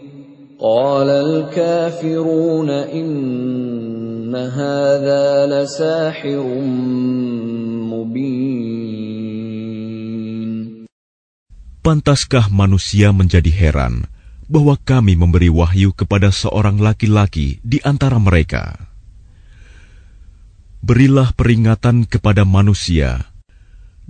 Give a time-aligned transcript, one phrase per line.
[0.56, 6.44] قال الكافرون إن هذا لساحر
[7.92, 8.80] مبين.
[11.84, 14.08] Pantaskah manusia menjadi heran
[14.50, 18.90] bahwa kami memberi wahyu kepada seorang laki-laki di antara mereka.
[20.82, 23.30] Berilah peringatan kepada manusia,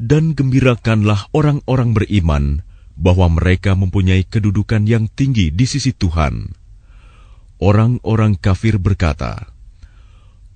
[0.01, 2.65] dan gembirakanlah orang-orang beriman
[2.97, 6.57] bahwa mereka mempunyai kedudukan yang tinggi di sisi Tuhan.
[7.61, 9.53] Orang-orang kafir berkata,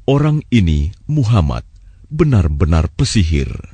[0.08, 1.68] "Orang ini, Muhammad,
[2.08, 3.73] benar-benar pesihir."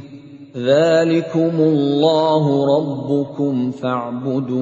[0.51, 4.59] Zalikumullahu rabbukum fa'buduh.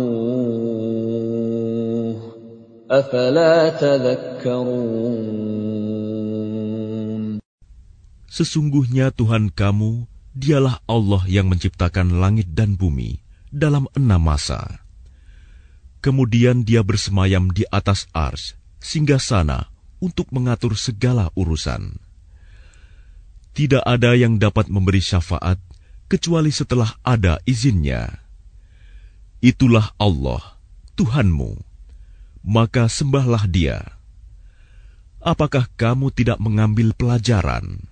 [2.86, 5.26] Afala tadhakkarun.
[8.30, 10.06] Sesungguhnya Tuhan kamu
[10.38, 14.86] dialah Allah yang menciptakan langit dan bumi dalam enam masa.
[16.06, 21.98] Kemudian dia bersemayam di atas ars sehingga sana untuk mengatur segala urusan.
[23.58, 25.58] Tidak ada yang dapat memberi syafaat
[26.10, 28.26] kecuali setelah ada izinnya.
[29.40, 30.58] Itulah Allah,
[30.98, 31.62] Tuhanmu,
[32.44, 33.96] maka sembahlah Dia.
[35.22, 37.86] Apakah kamu tidak mengambil pelajaran?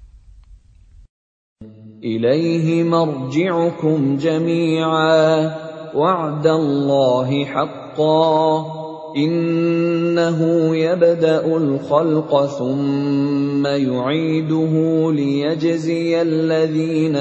[2.01, 5.67] Ilaihi marji'ukum jami'a
[5.97, 10.41] wa'dallahi حَقًّا إنه
[10.75, 14.73] يبدأ الخلق ثم يعيده
[15.12, 17.16] ليجزي الذين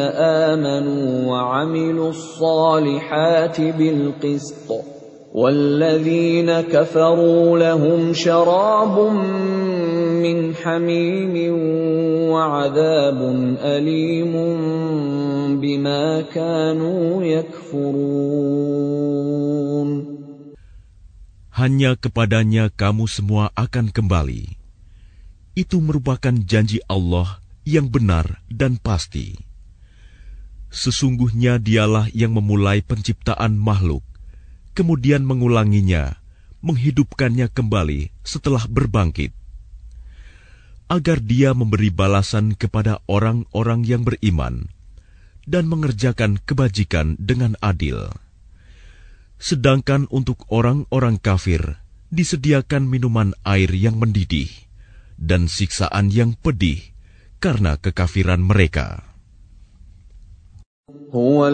[0.44, 4.72] آمنوا وعملوا الصالحات بالقسط
[5.34, 9.12] والذين كفروا لهم شراب
[10.22, 11.54] من حميم
[12.30, 13.20] وعذاب
[13.64, 14.32] أليم
[15.60, 19.25] بما كانوا يكفرون
[21.56, 24.60] Hanya kepadanya kamu semua akan kembali.
[25.56, 29.40] Itu merupakan janji Allah yang benar dan pasti.
[30.68, 34.04] Sesungguhnya dialah yang memulai penciptaan makhluk,
[34.76, 36.20] kemudian mengulanginya,
[36.60, 39.32] menghidupkannya kembali setelah berbangkit
[40.86, 44.70] agar dia memberi balasan kepada orang-orang yang beriman
[45.46, 48.10] dan mengerjakan kebajikan dengan adil.
[49.36, 54.48] Sedangkan untuk orang-orang kafir disediakan minuman air yang mendidih
[55.20, 56.80] dan siksaan yang pedih
[57.40, 59.16] karena kekafiran mereka.
[61.14, 61.46] هو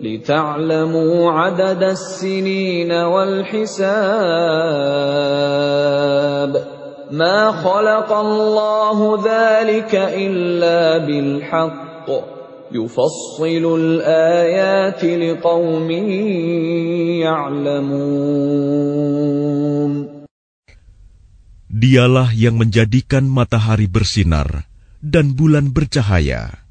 [0.00, 3.80] لتعلموا عدد السنين والحساب
[7.10, 12.08] ما خلق الله ذلك إلا بالحق
[12.72, 15.90] يفصل الآيات لقوم
[17.20, 18.80] يعلمون
[21.70, 24.68] Dialah yang menjadikan matahari bersinar
[25.00, 26.69] dan bulan bercahaya.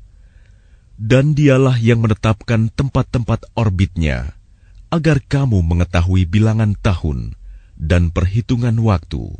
[1.00, 4.36] Dan dialah yang menetapkan tempat-tempat orbitnya
[4.92, 7.40] agar kamu mengetahui bilangan tahun
[7.80, 9.31] dan perhitungan waktu.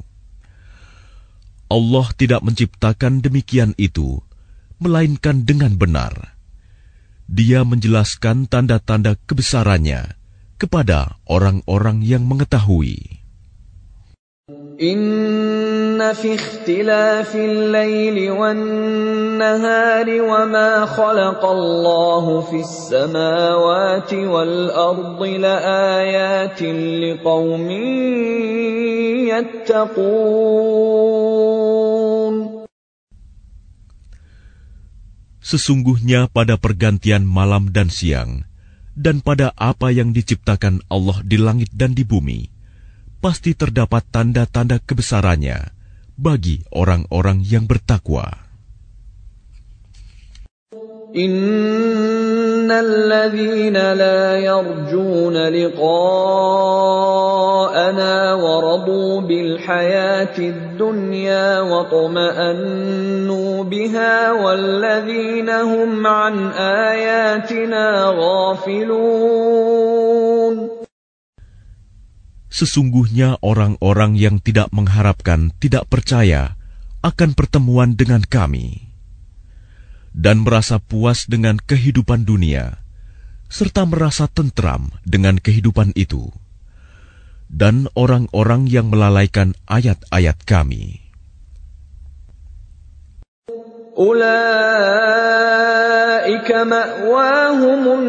[1.68, 4.24] Allah tidak menciptakan demikian itu,
[4.80, 6.40] melainkan dengan benar.
[7.28, 10.16] Dia menjelaskan tanda-tanda kebesarannya
[10.58, 13.22] kepada orang-orang yang mengetahui.
[35.40, 38.46] Sesungguhnya pada pergantian malam dan siang,
[38.94, 42.54] dan pada apa yang diciptakan Allah di langit dan di bumi,
[43.18, 45.79] pasti terdapat tanda-tanda kebesarannya.
[46.20, 48.50] Bagi orang-orang yang bertakwa.
[52.72, 55.94] الذين لا يرجون لقاءنا
[58.34, 69.70] ورضوا بالحياة الدنيا واطمأنوا بها والذين هم عن آياتنا غافلون
[72.50, 76.58] Sesungguhnya orang-orang yang tidak mengharapkan tidak percaya
[77.06, 78.90] akan pertemuan dengan kami.
[80.10, 82.82] Dan merasa puas dengan kehidupan dunia
[83.50, 86.30] serta merasa tentram dengan kehidupan itu.
[87.50, 91.02] Dan orang-orang yang melalaikan ayat-ayat kami.
[93.98, 94.30] Ulaika
[96.62, 98.02] ma'wahumun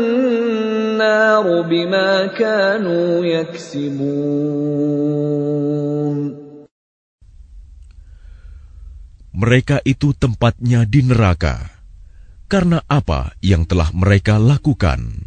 [1.01, 4.21] النَّارُ بِمَا كَانُوا يَكْسِبُونَ
[9.41, 11.73] Mereka itu tempatnya di neraka
[12.53, 15.25] karena apa yang telah mereka lakukan.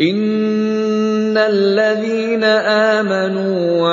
[0.00, 1.36] Innalladzina
[3.04, 3.84] amanu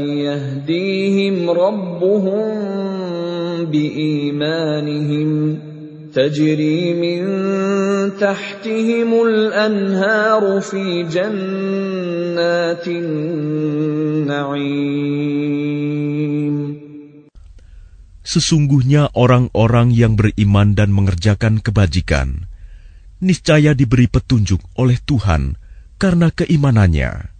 [0.00, 2.56] yahdihim rabbuhum.
[6.14, 7.20] تجري من
[8.22, 13.74] تحتهم الأنهار في جنات النعيم
[18.24, 22.48] Sesungguhnya orang-orang yang beriman dan mengerjakan kebajikan,
[23.20, 25.60] niscaya diberi petunjuk oleh Tuhan
[26.00, 27.30] karena keimanannya.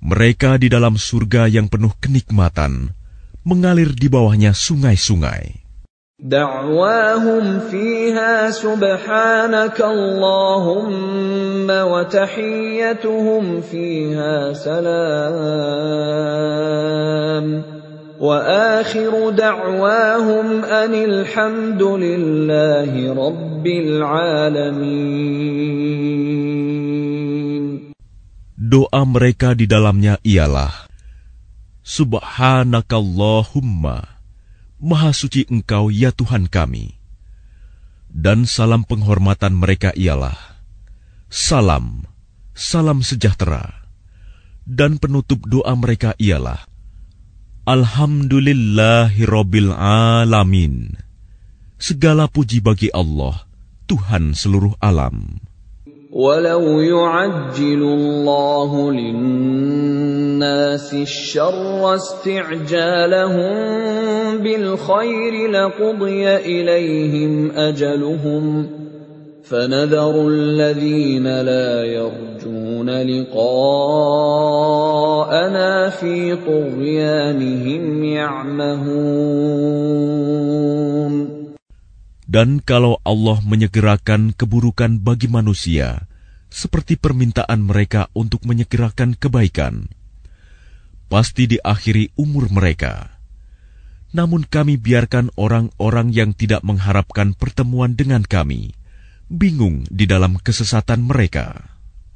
[0.00, 2.96] Mereka di dalam surga yang penuh kenikmatan,
[3.44, 5.65] mengalir di bawahnya sungai-sungai.
[6.16, 14.86] دعواهم فيها سبحانك اللهم وتحيتهم فيها سلام
[18.20, 25.36] واخر دعواهم ان الحمد لله رب العالمين
[28.56, 30.88] doa mereka di dalamnya ialah
[31.84, 34.15] subhanakallahumma
[34.76, 37.00] Maha suci Engkau ya Tuhan kami.
[38.12, 40.36] Dan salam penghormatan mereka ialah
[41.32, 42.04] Salam,
[42.52, 43.88] salam sejahtera.
[44.66, 46.66] Dan penutup doa mereka ialah
[47.66, 50.94] Alhamdulillahirabbil alamin.
[51.76, 53.42] Segala puji bagi Allah,
[53.90, 55.42] Tuhan seluruh alam.
[56.16, 63.52] ولو يعجل الله للناس الشر استعجالهم
[64.40, 68.66] بالخير لقضي إليهم أجلهم
[69.44, 73.48] فنذر الذين لا يرجون لقاءنا
[75.88, 79.56] في طغيانهم يعمهون
[82.26, 86.10] Dan kalau Allah menyegerakan keburukan bagi manusia,
[86.56, 89.92] seperti permintaan mereka untuk menyegerakan kebaikan,
[91.12, 93.20] pasti diakhiri umur mereka.
[94.16, 98.72] Namun kami biarkan orang-orang yang tidak mengharapkan pertemuan dengan kami,
[99.28, 101.75] bingung di dalam kesesatan mereka.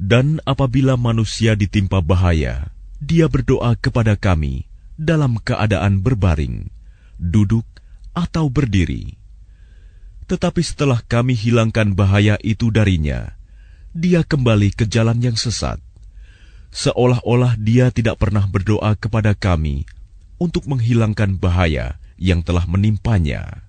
[0.00, 2.72] Dan apabila manusia ditimpa bahaya,
[3.04, 4.64] dia berdoa kepada kami
[4.96, 6.72] dalam keadaan berbaring,
[7.20, 7.68] duduk,
[8.16, 9.20] atau berdiri.
[10.24, 13.36] Tetapi setelah kami hilangkan bahaya itu darinya,
[13.92, 15.76] dia kembali ke jalan yang sesat,
[16.72, 19.84] seolah-olah dia tidak pernah berdoa kepada kami
[20.42, 23.62] untuk menghilangkan bahaya yang telah menimpanya.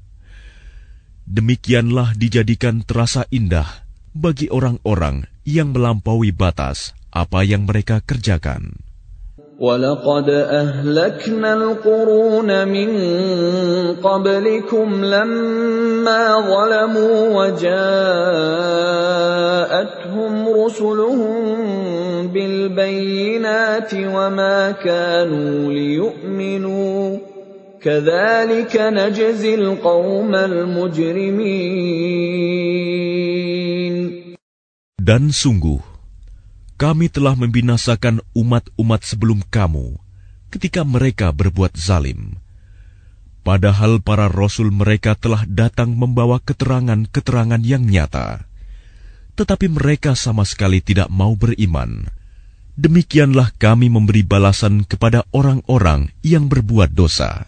[1.30, 3.86] Demikianlah dijadikan terasa indah
[4.18, 8.82] bagi orang-orang yang melampaui batas apa yang mereka kerjakan.
[9.64, 12.90] ولقد أهلكنا القرون من
[14.02, 17.94] قبلكم لما ظلموا وجاءتهم
[20.50, 21.38] رسلهم
[22.28, 23.13] بالبين
[23.44, 27.20] الْبَيِّنَاتِ وَمَا كَانُوا لِيُؤْمِنُوا
[27.84, 31.44] كَذَلِكَ نَجْزِي الْقَوْمَ الْمُجْرِمِينَ
[35.04, 35.84] Dan sungguh,
[36.80, 40.00] kami telah membinasakan umat-umat sebelum kamu
[40.48, 42.40] ketika mereka berbuat zalim.
[43.44, 48.48] Padahal para rasul mereka telah datang membawa keterangan-keterangan yang nyata,
[49.36, 52.23] tetapi mereka sama sekali tidak mau beriman
[52.74, 57.46] demikianlah kami memberi balasan kepada orang-orang yang berbuat dosa.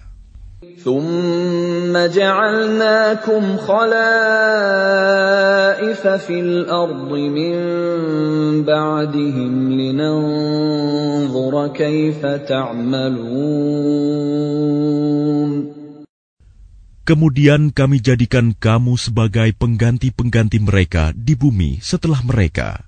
[17.05, 22.85] Kemudian kami jadikan kamu sebagai pengganti-pengganti mereka di bumi setelah mereka.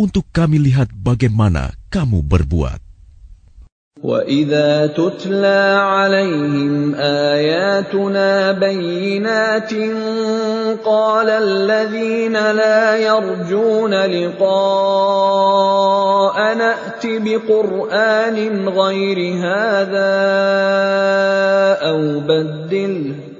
[0.00, 2.80] Untuk kami lihat bagaimana kamu berbuat.
[4.00, 9.72] واذا تتلى عليهم اياتنا بينات
[10.84, 15.36] قال الذين لا يرجون لقاء
[16.54, 20.16] نات بقران غير هذا
[21.92, 23.39] أو بدله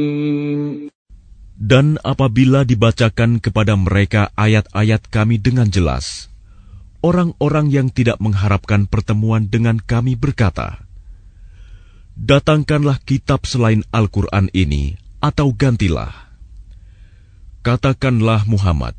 [1.61, 6.25] Dan apabila dibacakan kepada mereka ayat-ayat kami dengan jelas,
[7.05, 10.81] orang-orang yang tidak mengharapkan pertemuan dengan kami berkata,
[12.17, 16.33] Datangkanlah kitab selain Al-Quran ini, atau gantilah.
[17.61, 18.97] Katakanlah Muhammad,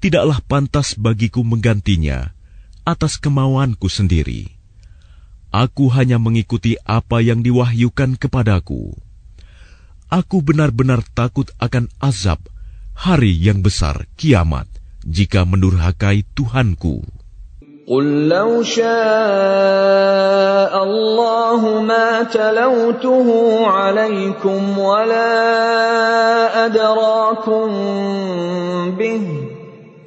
[0.00, 2.32] tidaklah pantas bagiku menggantinya
[2.88, 4.56] atas kemauanku sendiri.
[5.52, 8.96] Aku hanya mengikuti apa yang diwahyukan kepadaku
[10.08, 12.40] Aku benar-benar takut akan azab
[12.96, 14.64] hari yang besar kiamat
[15.04, 17.04] jika mendurhakai Tuhanku.
[17.88, 18.84] قل لو شاء
[20.84, 23.28] الله ما تلوته
[23.66, 25.32] عليكم ولا
[26.66, 27.68] أدراكم
[28.92, 29.24] به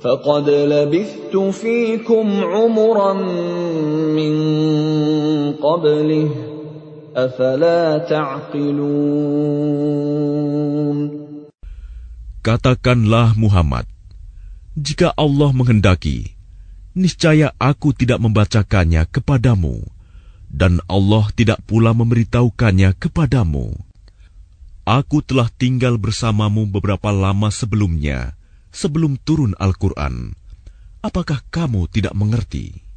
[0.01, 3.13] فقد لبثت فيكم عمرا
[4.13, 4.33] من
[5.57, 6.50] قبله
[12.41, 13.83] Katakanlah Muhammad,
[14.79, 16.39] jika Allah menghendaki,
[16.95, 19.83] niscaya aku tidak membacakannya kepadamu,
[20.47, 23.75] dan Allah tidak pula memberitahukannya kepadamu.
[24.87, 28.39] Aku telah tinggal bersamamu beberapa lama sebelumnya,
[28.71, 30.31] sebelum turun Al-Quran.
[31.03, 32.90] Apakah kamu tidak mengerti?'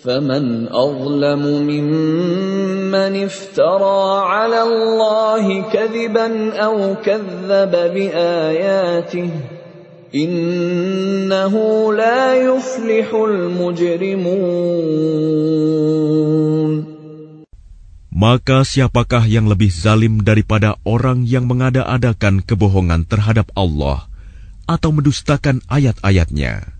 [0.00, 9.30] فمن أظلم ممن افترى على الله كذبا أو كذب بآياته
[10.14, 11.54] إنه
[11.92, 14.40] لا يفلح المجرمون
[18.20, 24.12] Maka siapakah yang lebih zalim daripada orang yang mengada-adakan kebohongan terhadap Allah
[24.68, 26.79] atau mendustakan ayat-ayatnya?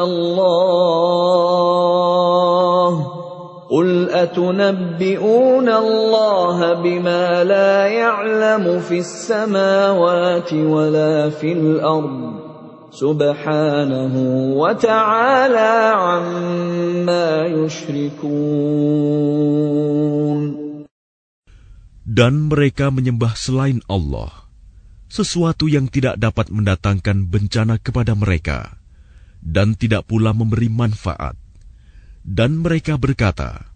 [0.00, 1.60] Allah.
[5.70, 7.86] Allah bima la
[9.06, 10.66] samawati.
[12.90, 15.94] Subhanahu wa ta'ala.
[22.10, 24.50] Dan mereka menyembah selain Allah,
[25.06, 28.79] sesuatu yang tidak dapat mendatangkan bencana kepada mereka
[29.40, 31.34] dan tidak pula memberi manfaat.
[32.20, 33.68] Dan mereka berkata,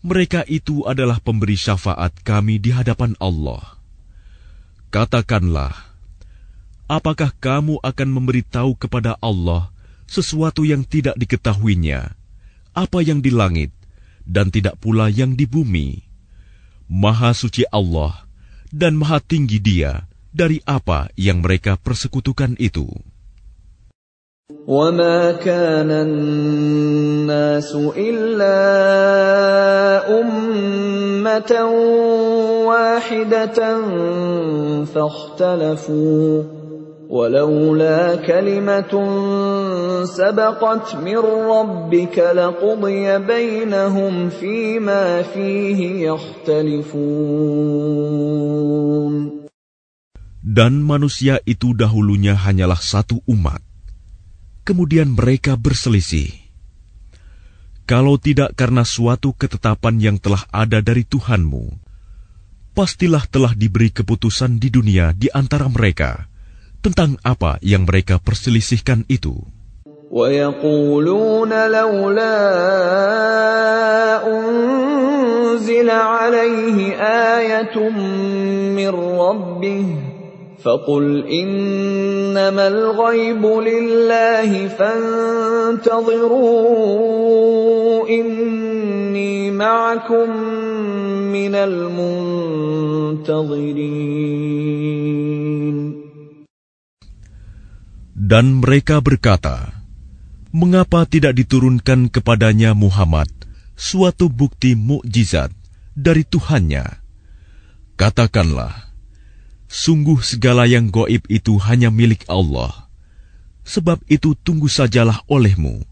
[0.00, 3.76] mereka itu adalah pemberi syafaat kami di hadapan Allah.
[4.88, 5.76] Katakanlah,
[6.88, 9.68] apakah kamu akan memberitahu kepada Allah
[10.08, 12.16] sesuatu yang tidak diketahuinya,
[12.72, 13.70] apa yang di langit,
[14.24, 16.02] dan tidak pula yang di bumi?
[16.90, 18.26] Maha suci Allah
[18.74, 22.88] dan maha tinggi Dia dari apa yang mereka persekutukan itu.
[24.70, 28.58] وما كان الناس إلا
[30.20, 31.52] أمة
[32.66, 33.58] واحدة
[34.94, 36.42] فاختلفوا
[37.10, 38.92] ولولا كلمة
[40.04, 41.18] سبقت من
[41.50, 47.50] ربك لقضي بينهم فيما فيه يختلفون
[50.50, 53.69] Dan manusia itu dahulunya hanyalah satu umat.
[54.70, 56.30] kemudian mereka berselisih.
[57.90, 61.74] Kalau tidak karena suatu ketetapan yang telah ada dari Tuhanmu,
[62.70, 66.30] pastilah telah diberi keputusan di dunia di antara mereka
[66.78, 69.42] tentang apa yang mereka perselisihkan itu.
[70.10, 71.52] ويقولون
[80.64, 86.18] فقل إنما الغيب لله فانتظروا
[88.08, 90.28] إني معكم
[91.32, 92.30] من المنتظرين
[98.30, 99.80] Dan mereka berkata,
[100.50, 103.30] Mengapa tidak diturunkan kepadanya Muhammad
[103.78, 105.54] suatu bukti mukjizat
[105.94, 106.86] dari Tuhannya?
[107.94, 108.89] Katakanlah,
[109.70, 112.90] Sungguh segala yang goib itu hanya milik Allah.
[113.62, 115.86] Sebab itu tunggu sajalah olehmu.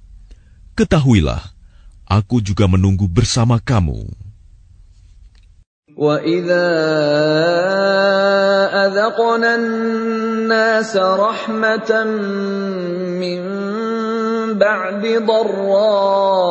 [0.75, 1.55] Ketahuilah,
[2.03, 4.03] aku juga menunggu bersama kamu.
[5.99, 6.71] وَإِذَا
[8.87, 11.91] أَذَقْنَا النَّاسَ رَحْمَةً
[13.19, 13.43] مِّن
[14.59, 16.51] بَعْدِ ضَرَّاءَ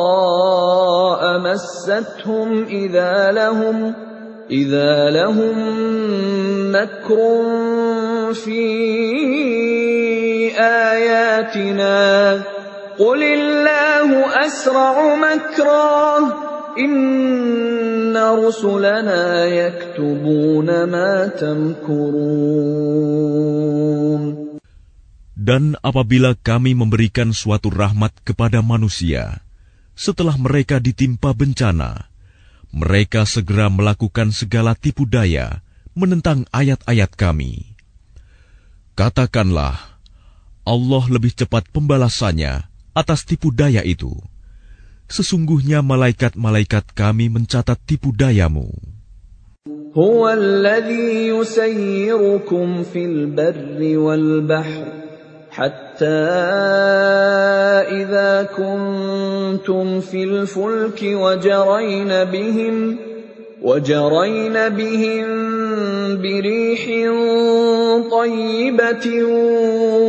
[1.40, 4.07] مَسَّتْهُمْ إِذَا لَهُمْ
[4.48, 5.56] إذا لهم
[6.72, 7.18] مكر
[8.32, 8.64] في
[10.56, 11.98] آياتنا
[12.96, 14.08] قل الله
[14.46, 16.32] أسرع مكرا
[16.80, 22.88] إن رسلنا يكتبون ما تمكرون.
[25.38, 29.40] Dan apabila kami memberikan suatu rahmat kepada manusia,
[29.96, 32.07] setelah mereka ditimpa bencana,
[32.74, 35.64] mereka segera melakukan segala tipu daya
[35.96, 37.74] menentang ayat-ayat Kami.
[38.94, 39.98] Katakanlah,
[40.62, 44.12] Allah lebih cepat pembalasannya atas tipu daya itu.
[45.08, 48.68] Sesungguhnya malaikat-malaikat Kami mencatat tipu dayamu.
[49.96, 54.86] هو الذي يسيركم في البر والبحر
[55.58, 56.06] حتى
[57.90, 62.96] إذا كنتم في الفلك وجرين بهم
[63.62, 65.26] وجرين بهم
[66.22, 66.82] بريح
[68.10, 69.24] طيبة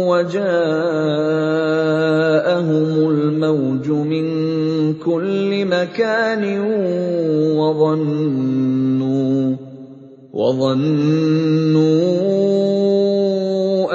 [0.09, 0.47] وجاءهم
[3.11, 4.27] الموج من
[4.95, 6.61] كل مكان
[7.57, 9.57] وظنوا
[10.33, 11.97] وظنوا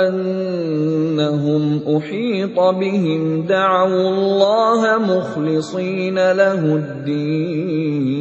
[0.08, 3.46] أنهم أحيط بهم.
[3.46, 8.21] دعوا الله مخلصين له الدين.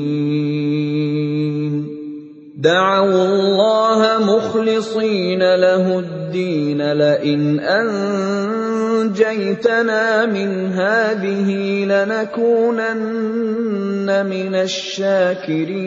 [2.60, 7.56] دعوا الله مخلصين له الدين لئن
[9.00, 9.16] أنجيتنا
[10.28, 11.48] من هذه
[11.88, 12.84] لنكونن
[14.28, 15.80] من الشاكرين.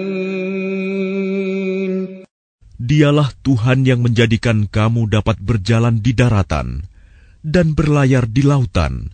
[2.84, 6.90] Dialah Tuhan yang menjadikan kamu dapat berjalan di daratan
[7.46, 9.14] dan berlayar di lautan,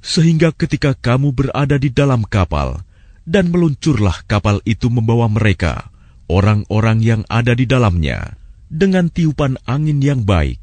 [0.00, 2.80] sehingga ketika kamu berada di dalam kapal
[3.28, 5.92] dan meluncurlah kapal itu membawa mereka,
[6.30, 8.38] orang-orang yang ada di dalamnya,
[8.70, 10.62] dengan tiupan angin yang baik,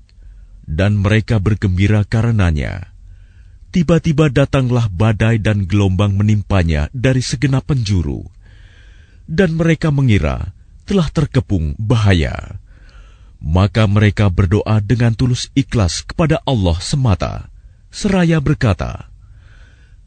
[0.64, 2.96] dan mereka bergembira karenanya.
[3.76, 8.24] Tiba-tiba datanglah badai dan gelombang menimpanya dari segenap penjuru,
[9.28, 10.56] dan mereka mengira
[10.88, 12.64] telah terkepung bahaya.
[13.38, 17.52] Maka mereka berdoa dengan tulus ikhlas kepada Allah semata,
[17.92, 19.12] seraya berkata,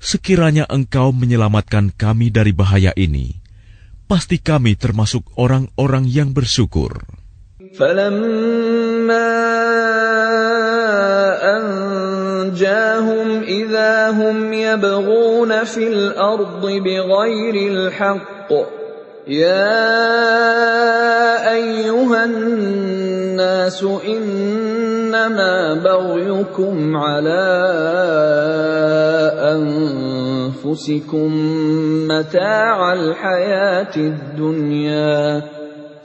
[0.01, 3.40] Sekiranya engkau menyelamatkan kami dari bahaya ini,
[4.11, 7.07] pasti kami termasuk orang-orang yang bersyukur.
[7.71, 9.31] فلما
[12.51, 18.51] أنجاهم إذا هم يبغون في الأرض بغير الحق
[19.31, 19.79] يا
[21.53, 27.47] أيها الناس إنما بغيكم على
[29.55, 30.10] أنفسكم
[30.61, 31.29] أنفسكم
[32.05, 35.43] متاع الحياة الدنيا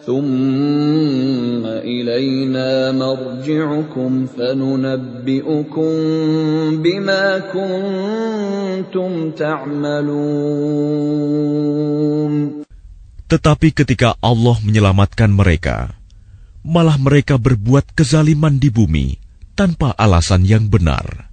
[0.07, 5.91] ثم إلينا مرجعكم فننبئكم
[6.79, 10.15] بما كنتم تعملون
[13.25, 15.99] Tetapi ketika Allah menyelamatkan mereka,
[16.63, 19.19] malah mereka berbuat kezaliman di bumi
[19.57, 21.27] tanpa alasan yang benar.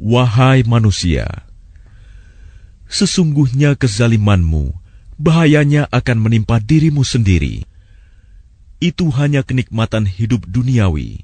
[0.00, 1.49] Wahai manusia,
[2.90, 4.74] sesungguhnya kezalimanmu
[5.16, 7.64] bahayanya akan menimpa dirimu sendiri.
[8.82, 11.22] Itu hanya kenikmatan hidup duniawi.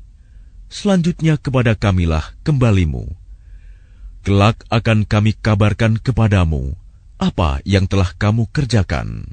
[0.71, 3.09] Selanjutnya kepada kamilah kembalimu.
[4.23, 6.77] Kelak akan kami kabarkan kepadamu
[7.17, 9.33] apa yang telah kamu kerjakan.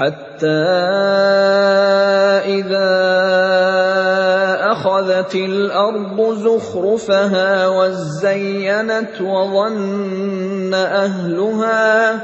[0.00, 0.46] حتى
[2.56, 2.92] إذا
[4.72, 12.20] أخذت الأرض زخرفها وزينت وظن أهلها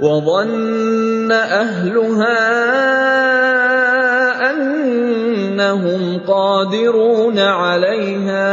[0.00, 2.38] وظن أهلها
[4.50, 8.44] أنهم قادرون عليها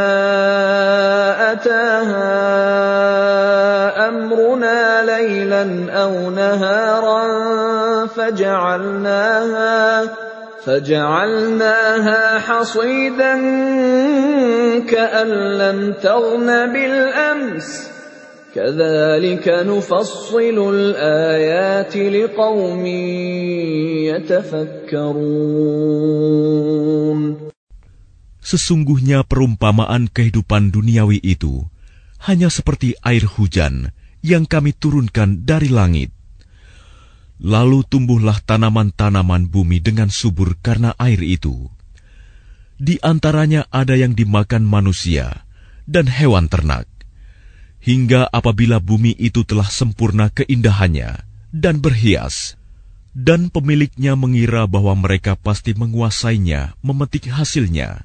[1.52, 2.38] أتاها
[4.08, 7.77] أمرنا ليلا أو نهارا.
[8.18, 10.10] فجعلناها
[10.66, 13.34] فجعلناها حصيدا
[14.90, 15.28] كأن
[15.62, 17.88] لم تغن بالأمس
[18.54, 22.86] كذلك نفصل الآيات لقوم
[24.10, 25.68] يتفكرون
[28.48, 31.68] Sesungguhnya perumpamaan kehidupan duniawi itu
[32.24, 33.92] hanya seperti air hujan
[34.24, 36.17] yang kami turunkan dari langit.
[37.38, 41.70] Lalu tumbuhlah tanaman-tanaman bumi dengan subur karena air itu.
[42.78, 45.46] Di antaranya ada yang dimakan manusia
[45.86, 46.86] dan hewan ternak.
[47.78, 51.22] Hingga apabila bumi itu telah sempurna keindahannya
[51.54, 52.58] dan berhias,
[53.14, 58.02] dan pemiliknya mengira bahwa mereka pasti menguasainya, memetik hasilnya,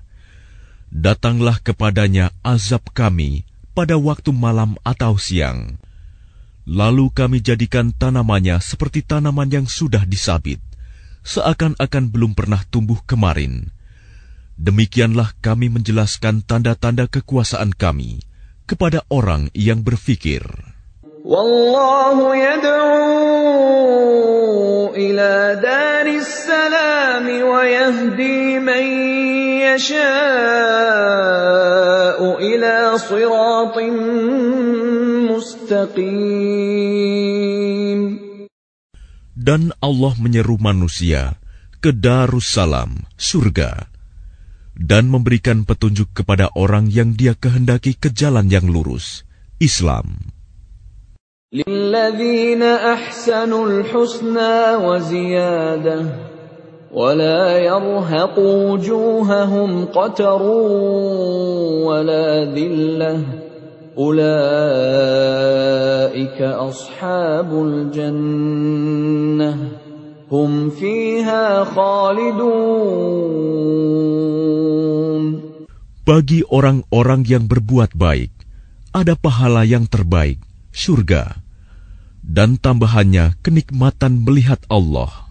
[0.94, 5.82] datanglah kepadanya azab kami pada waktu malam atau siang
[6.64, 10.64] Lalu kami jadikan tanamannya seperti tanaman yang sudah disabit,
[11.28, 13.68] seakan-akan belum pernah tumbuh kemarin.
[14.56, 18.24] Demikianlah kami menjelaskan tanda-tanda kekuasaan kami
[18.64, 20.48] kepada orang yang berfikir.
[21.24, 22.80] Wallahu yad'u
[24.96, 26.48] ila daris
[27.44, 28.86] wa yahdi man
[32.40, 32.96] ila
[35.30, 36.84] mustaqim.
[39.34, 41.36] Dan Allah menyeru manusia
[41.84, 43.92] ke Darussalam, surga,
[44.74, 49.28] dan memberikan petunjuk kepada orang yang dia kehendaki ke jalan yang lurus,
[49.60, 50.34] Islam.
[51.54, 54.54] لِلَّذِينَ أَحْسَنُوا الْحُسْنَى
[56.94, 60.42] ولا يرهق وجوههم قتر
[61.90, 63.14] ولا ذلة
[63.98, 64.22] أولئك
[66.42, 69.52] أصحاب الجنة
[70.32, 72.94] هم فيها خالدون
[76.04, 78.28] Bagi orang-orang yang berbuat baik,
[78.92, 80.36] ada pahala yang terbaik,
[80.76, 81.40] surga,
[82.20, 85.23] dan tambahannya kenikmatan melihat Allah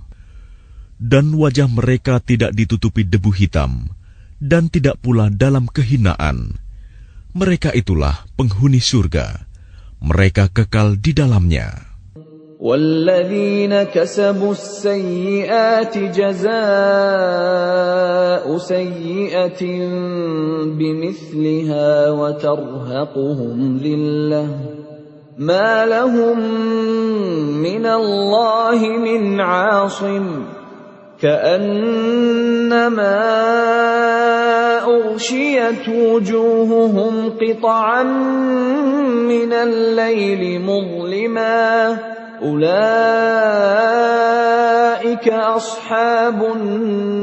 [1.03, 3.91] dan wajah mereka tidak ditutupi debu hitam,
[4.39, 6.55] dan tidak pula dalam kehinaan.
[7.35, 9.51] Mereka itulah penghuni surga.
[9.99, 11.91] Mereka kekal di dalamnya.
[12.63, 16.47] والذين كسبوا السيئات جزاء
[18.47, 19.63] سيئة
[20.79, 24.49] بمثلها وترهقهم لِلَّهِ
[25.39, 26.39] ما لهم
[27.63, 30.27] من الله من عاصم
[31.23, 33.19] كأنما
[34.83, 38.03] أغشيت وجوههم قطعا
[39.31, 41.99] من الليل مظلما.
[42.43, 42.89] أولئك
[45.31, 47.23] أصحاب النار.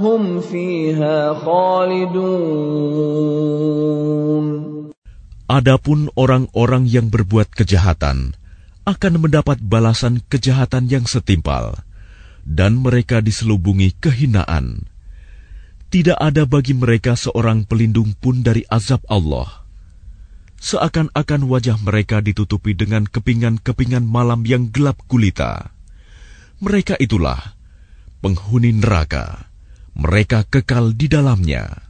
[0.00, 2.50] هم فيها خالدون.
[5.50, 8.39] Adapun orang-orang yang berbuat kejahatan
[8.90, 11.86] akan mendapat balasan kejahatan yang setimpal,
[12.42, 14.90] dan mereka diselubungi kehinaan.
[15.90, 19.66] Tidak ada bagi mereka seorang pelindung pun dari azab Allah.
[20.60, 25.74] Seakan-akan wajah mereka ditutupi dengan kepingan-kepingan malam yang gelap gulita.
[26.60, 27.56] Mereka itulah
[28.20, 29.50] penghuni neraka.
[29.96, 31.89] Mereka kekal di dalamnya.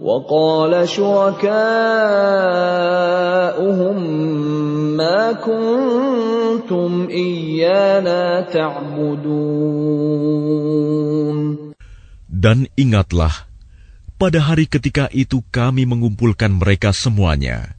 [0.00, 1.56] وقال شركاؤهم
[4.96, 9.60] ما كنتم إيانا تعبدون
[12.40, 13.44] Dan ingatlah,
[14.16, 17.76] pada hari ketika itu kami mengumpulkan mereka semuanya.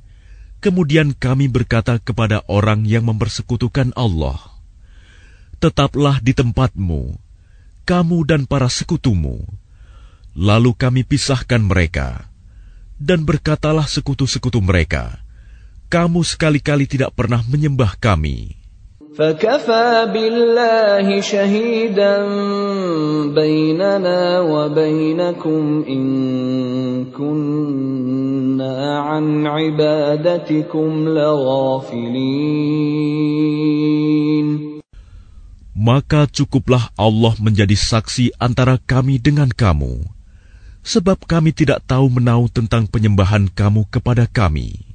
[0.61, 4.37] Kemudian kami berkata kepada orang yang mempersekutukan Allah,
[5.57, 7.17] Tetaplah di tempatmu,
[7.89, 9.41] kamu dan para sekutumu,
[10.31, 12.31] Lalu kami pisahkan mereka,
[12.95, 15.19] dan berkatalah sekutu-sekutu mereka,
[15.91, 18.55] "Kamu sekali-kali tidak pernah menyembah kami."
[35.81, 40.20] Maka cukuplah Allah menjadi saksi antara kami dengan kamu
[40.81, 44.91] sebab kami tidak tahu menau tentang penyembahan kamu kepada kami.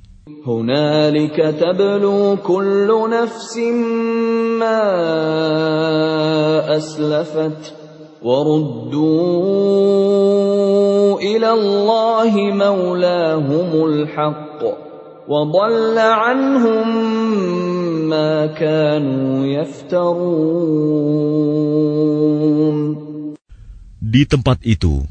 [24.07, 25.03] Di tempat itu,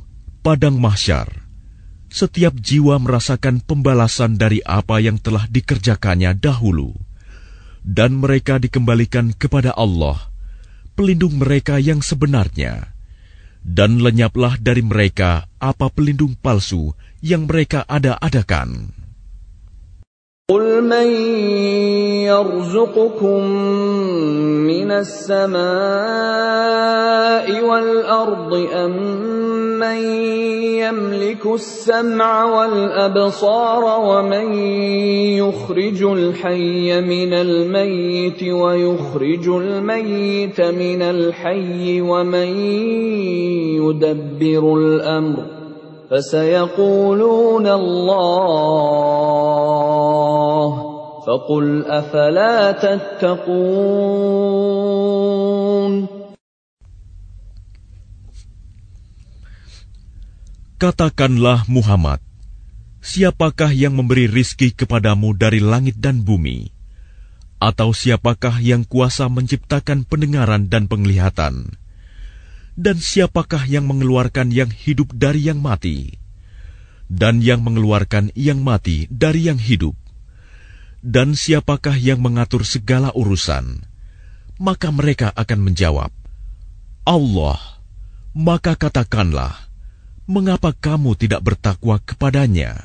[0.46, 1.26] padang mahsyar,
[2.14, 6.94] setiap jiwa merasakan pembalasan dari apa yang telah dikerjakannya dahulu,
[7.82, 10.22] dan mereka dikembalikan kepada Allah,
[10.94, 12.94] pelindung mereka yang sebenarnya,
[13.66, 16.94] dan lenyaplah dari mereka apa pelindung palsu
[17.26, 18.94] yang mereka ada-adakan.
[22.26, 23.44] يرزقكم
[24.68, 25.56] من السماء
[27.70, 28.92] والأرض أم
[29.80, 29.98] من
[30.82, 34.54] يملك السمع والأبصار ومن
[35.38, 42.58] يخرج الحي من الميت ويخرج الميت من الحي ومن
[43.82, 45.56] يدبر الأمر
[46.12, 49.26] فسيقولون الله
[51.26, 54.46] فَقُلْ أَفَلَا تَتَّقُونَ
[60.76, 62.22] Katakanlah Muhammad,
[63.02, 66.70] siapakah yang memberi rizki kepadamu dari langit dan bumi?
[67.58, 71.74] Atau siapakah yang kuasa menciptakan pendengaran dan penglihatan?
[72.78, 76.22] Dan siapakah yang mengeluarkan yang hidup dari yang mati?
[77.10, 80.05] Dan yang mengeluarkan yang mati dari yang hidup?
[81.06, 83.86] dan siapakah yang mengatur segala urusan?
[84.58, 86.10] Maka mereka akan menjawab,
[87.06, 87.62] Allah.
[88.34, 89.54] Maka katakanlah,
[90.26, 92.82] mengapa kamu tidak bertakwa kepadanya?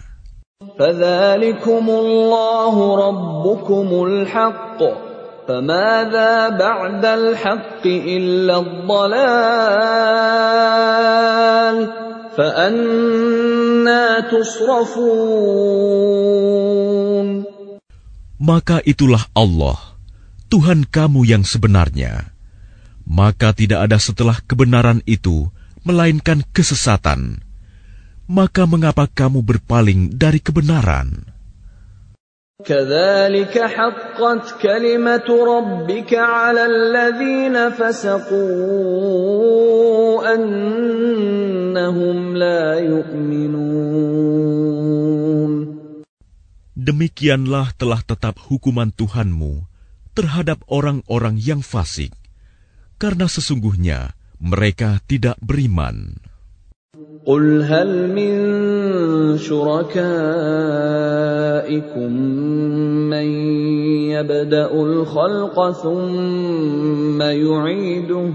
[12.31, 15.11] فَأَنَّا تُصْرَفُونَ
[18.41, 19.77] maka itulah Allah,
[20.49, 22.33] Tuhan kamu yang sebenarnya.
[23.05, 25.53] Maka tidak ada setelah kebenaran itu,
[25.85, 27.45] melainkan kesesatan.
[28.25, 31.31] Maka mengapa kamu berpaling dari kebenaran?
[32.61, 33.57] كذلك
[46.81, 49.69] demikianlah telah tetap hukuman Tuhanmu
[50.17, 52.17] terhadap orang-orang yang fasik,
[52.97, 56.17] karena sesungguhnya mereka tidak beriman.
[57.21, 58.33] قل هل من
[59.39, 60.01] شركائكم
[63.13, 63.27] من
[64.17, 68.33] يبدأ الخلق ثم يعيده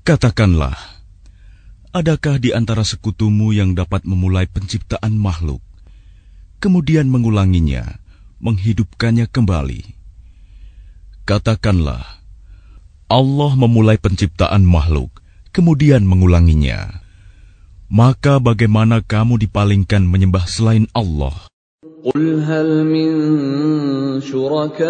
[0.00, 0.74] Katakanlah,
[1.94, 5.62] adakah di antara sekutumu yang dapat memulai penciptaan makhluk,
[6.58, 8.02] kemudian mengulanginya,
[8.42, 9.86] menghidupkannya kembali?
[11.30, 12.02] Katakanlah,
[13.06, 15.22] Allah memulai penciptaan makhluk,
[15.54, 17.06] kemudian mengulanginya
[17.90, 21.34] maka bagaimana kamu dipalingkan menyembah selain Allah?
[22.00, 23.10] قل هل من
[24.24, 24.80] شركائكم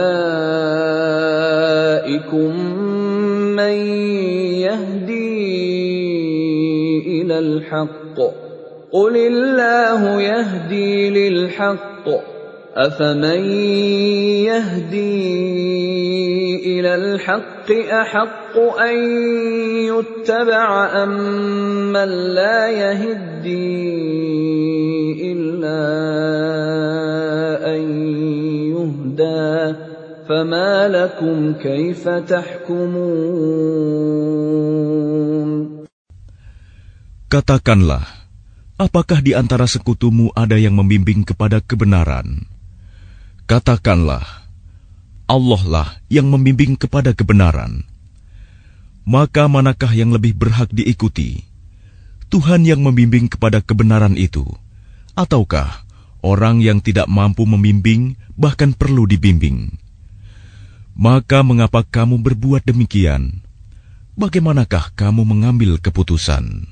[3.59, 3.77] من
[4.63, 5.43] يهدي
[7.23, 8.17] إلى الحق
[8.93, 12.07] قل الله يهدي للحق
[12.71, 13.43] أفمن
[14.47, 15.21] يهدي
[16.79, 18.97] إلى الحق أحق أن
[19.91, 20.69] يتبع
[21.03, 21.51] أمن
[21.91, 21.97] أم
[22.31, 23.75] لا يهدي
[25.35, 25.83] إلا
[27.75, 27.83] أن
[28.71, 29.75] يهدى
[30.31, 33.51] فما لكم كيف تحكمون
[37.31, 38.03] Katakanlah,
[38.75, 42.60] apakah di antara sekutumu ada yang membimbing kepada kebenaran?
[43.51, 44.47] Katakanlah,
[45.27, 47.83] Allah lah yang membimbing kepada kebenaran.
[49.03, 51.43] Maka manakah yang lebih berhak diikuti?
[52.31, 54.47] Tuhan yang membimbing kepada kebenaran itu,
[55.19, 55.83] ataukah
[56.23, 59.75] orang yang tidak mampu membimbing bahkan perlu dibimbing?
[60.95, 63.43] Maka mengapa kamu berbuat demikian?
[64.15, 66.70] Bagaimanakah kamu mengambil keputusan?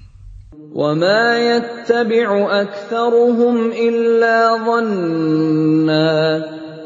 [0.79, 2.29] وما يتبع
[2.63, 6.15] اكثرهم الا ظنا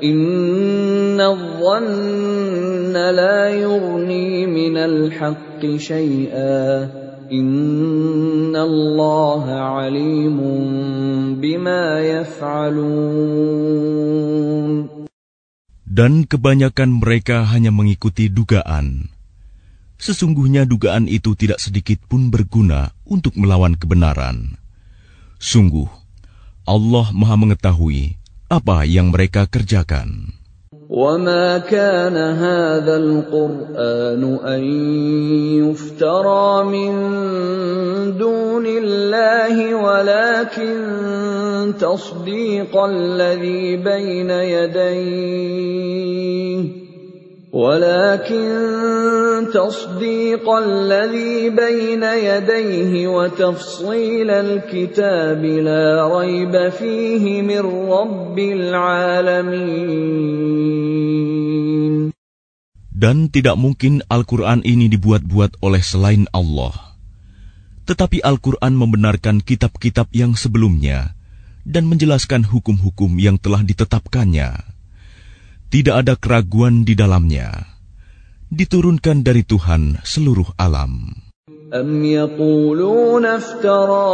[0.01, 6.89] ان الظن لا يغني من الحق شيئا
[7.33, 10.39] ان الله عليم
[11.37, 13.53] بما يفعلون
[15.93, 19.12] Dan kebanyakan mereka hanya mengikuti dugaan.
[20.03, 24.59] Sesungguhnya dugaan itu tidak sedikit pun berguna untuk melawan kebenaran.
[25.39, 25.87] Sungguh,
[26.67, 28.19] Allah Maha Mengetahui
[28.51, 30.35] apa yang mereka kerjakan.
[30.93, 32.13] وما كان
[47.53, 48.49] ولكن
[49.53, 57.61] تصديق الذي بين يديه وتفصيل الكتاب لا ريب فيه من
[57.93, 59.93] رب العالمين
[63.03, 66.73] Dan tidak mungkin Al-Quran ini dibuat-buat oleh selain Allah.
[67.85, 71.19] Tetapi Al-Quran membenarkan kitab-kitab yang sebelumnya
[71.67, 74.72] dan menjelaskan hukum-hukum yang telah ditetapkannya.
[75.73, 77.49] Tidak ada keraguan di dalamnya.
[78.53, 81.17] Diturunkan dari Tuhan seluruh alam.
[81.73, 84.13] Am yaqoolun aftara?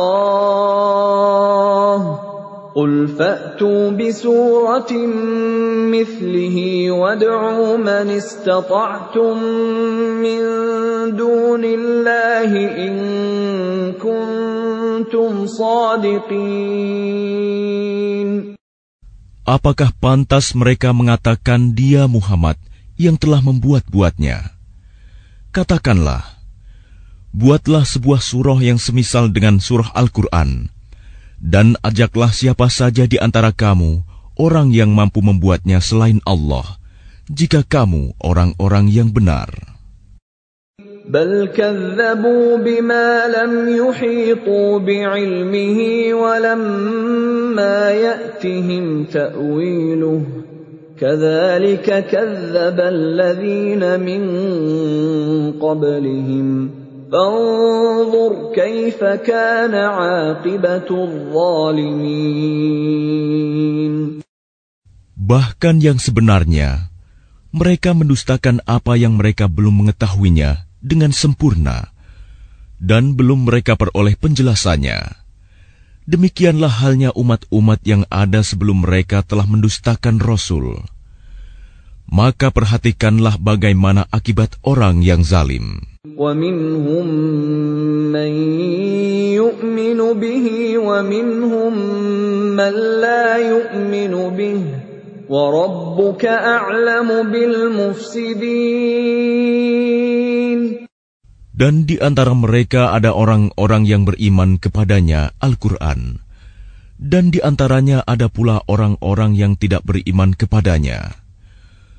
[2.78, 5.10] Qul fata bi suratim
[5.90, 9.42] mithlihi wa dhuu man istatartum
[10.22, 10.42] min
[11.18, 12.96] dounillahi in
[13.98, 15.42] kum tum.
[19.48, 22.60] Apakah pantas mereka mengatakan dia Muhammad
[23.00, 24.52] yang telah membuat-buatnya?
[25.56, 26.36] Katakanlah,
[27.32, 30.68] buatlah sebuah surah yang semisal dengan surah Al-Quran,
[31.40, 34.04] dan ajaklah siapa saja di antara kamu
[34.36, 36.76] orang yang mampu membuatnya selain Allah,
[37.32, 39.48] jika kamu orang-orang yang benar.
[41.08, 45.78] بل كذبوا بما لم يحيطوا بعلمه
[46.12, 50.22] ولما يأتهم تأويله
[51.00, 54.22] كذلك كذب الذين من
[55.56, 56.70] قبلهم
[57.12, 62.28] فانظر كيف كان عاقبة الظالمين
[65.28, 66.88] Bahkan yang sebenarnya,
[67.52, 71.90] mereka mendustakan apa yang mereka belum mengetahuinya dengan sempurna
[72.78, 74.98] dan belum mereka peroleh penjelasannya.
[76.08, 80.80] Demikianlah halnya umat-umat yang ada sebelum mereka telah mendustakan Rasul.
[82.08, 85.84] Maka perhatikanlah bagaimana akibat orang yang zalim.
[95.28, 98.88] وَرَبُّكَ أَعْلَمُ بِالْمُفْسِدِينَ
[101.58, 106.22] dan di antara mereka ada orang-orang yang beriman kepadanya Al-Quran,
[107.02, 111.18] dan di antaranya ada pula orang-orang yang tidak beriman kepadanya.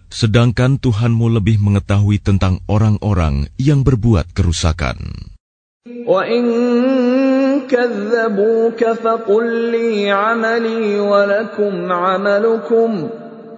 [0.07, 4.97] Sedangkan Tuhanmu lebih mengetahui tentang orang-orang yang berbuat kerusakan.
[6.07, 6.45] وَإِن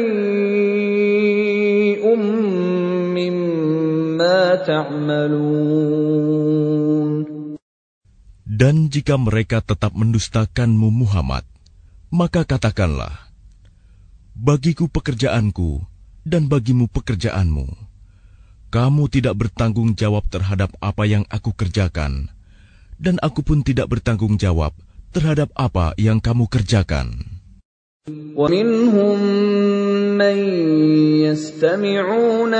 [3.15, 5.71] مما تعملون
[8.51, 11.47] Dan jika mereka tetap mendustakanmu Muhammad,
[12.11, 13.31] maka katakanlah,
[14.35, 15.81] Bagiku pekerjaanku
[16.27, 17.90] dan bagimu pekerjaanmu
[18.71, 22.31] kamu tidak bertanggung jawab terhadap apa yang aku kerjakan,
[22.95, 24.71] dan aku pun tidak bertanggung jawab
[25.11, 27.27] terhadap apa yang kamu kerjakan.
[28.33, 29.19] ومنهم
[30.17, 30.37] من
[31.21, 32.53] يستمعون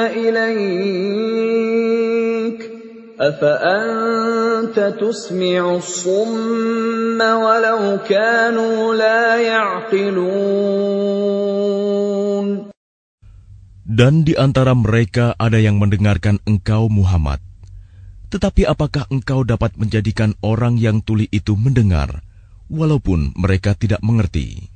[5.01, 9.37] تسمع الصم ولو كانوا لا
[13.91, 17.43] dan di antara mereka ada yang mendengarkan engkau Muhammad.
[18.31, 22.23] Tetapi apakah engkau dapat menjadikan orang yang tuli itu mendengar,
[22.71, 24.71] walaupun mereka tidak mengerti?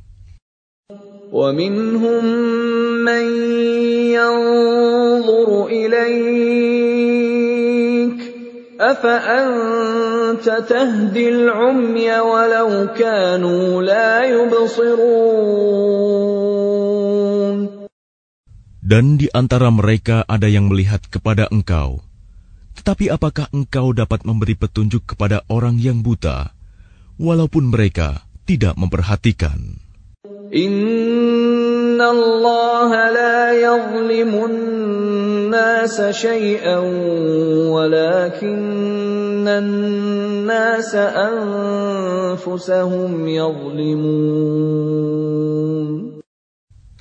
[1.32, 2.24] وَمِنْهُمْ
[3.08, 3.26] مَنْ
[4.20, 6.76] يَنْظُرُ إِلَيْكَ
[8.76, 15.66] أَفَأَنْتَ تَهْدِي الْعُمْيَ وَلَوْ كَانُوا لَا يُبْصِرُونَ
[18.86, 22.06] dan di antara mereka ada yang melihat kepada engkau.
[22.78, 26.54] Tetapi apakah engkau dapat memberi petunjuk kepada orang yang buta,
[27.18, 29.82] walaupun mereka tidak memperhatikan?
[30.54, 34.54] Inna Allah la yazlimun
[35.50, 36.86] nasa syai'an
[40.46, 41.10] nasa
[42.38, 44.46] anfusahum yazlimun.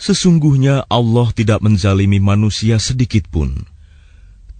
[0.05, 3.65] Sesungguhnya Allah tidak menzalimi manusia sedikit pun,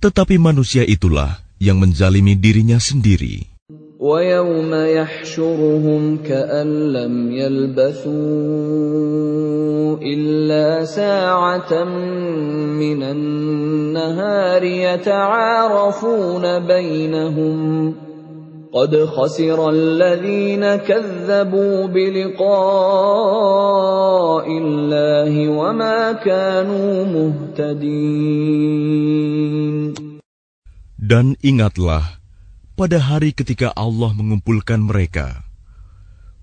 [0.01, 3.53] tetapi manusia itulah yang menzalimi dirinya sendiri.
[4.01, 8.09] وَيَوْمَ يَحْشُرُهُمْ كَأَنْ لَمْ يَلْبَثُوا
[10.01, 11.73] إِلَّا سَاعَةً
[12.81, 17.57] مِّنَ النَّهَارِ يَتَعَارَفُونَ بَيْنَهُمْ
[18.75, 22.47] قد خسر الذين كذبوا بلقاء
[24.51, 27.95] الله وما كانوا مهتدين.
[30.99, 32.19] Dan ingatlah
[32.75, 35.47] pada hari ketika Allah mengumpulkan mereka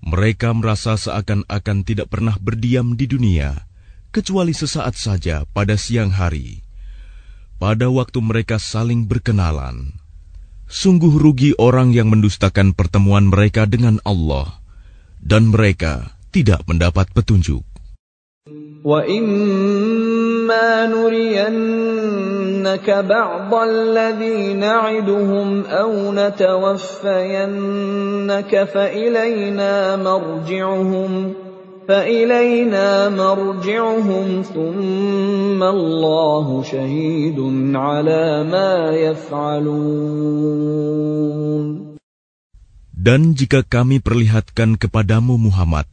[0.00, 3.68] mereka merasa seakan-akan tidak pernah berdiam di dunia
[4.08, 6.64] kecuali sesaat saja pada siang hari
[7.60, 10.01] pada waktu mereka saling berkenalan.
[10.72, 14.56] Sungguh rugi orang yang mendustakan pertemuan mereka dengan Allah,
[15.20, 17.60] dan mereka tidak mendapat petunjuk.
[18.80, 23.52] وَإِمَّا نُرِيَنَّكَ بَعْضَ
[28.72, 29.72] فَإِلَيْنَا
[31.88, 37.38] فإلينا مرجعهم ثم الله شهيد
[37.74, 40.62] على ما يفعلون
[43.02, 45.90] Dan jika kami perlihatkan kepadamu Muhammad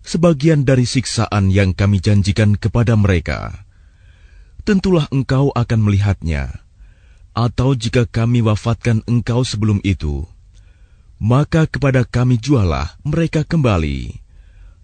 [0.00, 3.52] sebagian dari siksaan yang kami janjikan kepada mereka,
[4.64, 6.64] tentulah engkau akan melihatnya.
[7.36, 10.24] Atau jika kami wafatkan engkau sebelum itu,
[11.20, 14.25] maka kepada kami jualah mereka kembali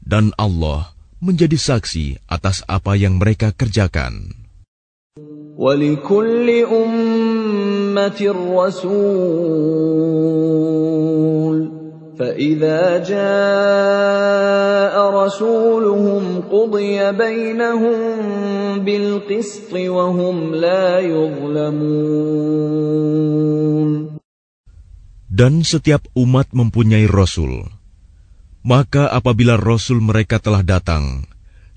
[0.02, 0.92] dan Allah
[1.22, 4.34] menjadi saksi atas apa yang mereka kerjakan.
[12.22, 16.22] فإذا جاء رسولهم
[16.52, 17.98] قضي بينهم
[18.84, 22.52] بالقسط وهم لا يظلمون
[25.32, 27.81] Dan setiap umat mempunyai Rasul.
[28.62, 31.26] Maka apabila rasul mereka telah datang,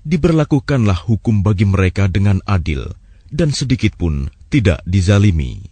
[0.06, 2.94] diberlakukanlah hukum bagi mereka dengan adil
[3.26, 5.66] dan sedikit pun tidak dizalimi.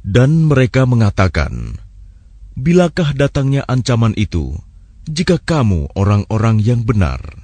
[0.00, 1.52] Dan mereka mengatakan,
[2.56, 4.56] Bilakah datangnya ancaman itu,
[5.04, 7.43] jika kamu orang-orang yang benar?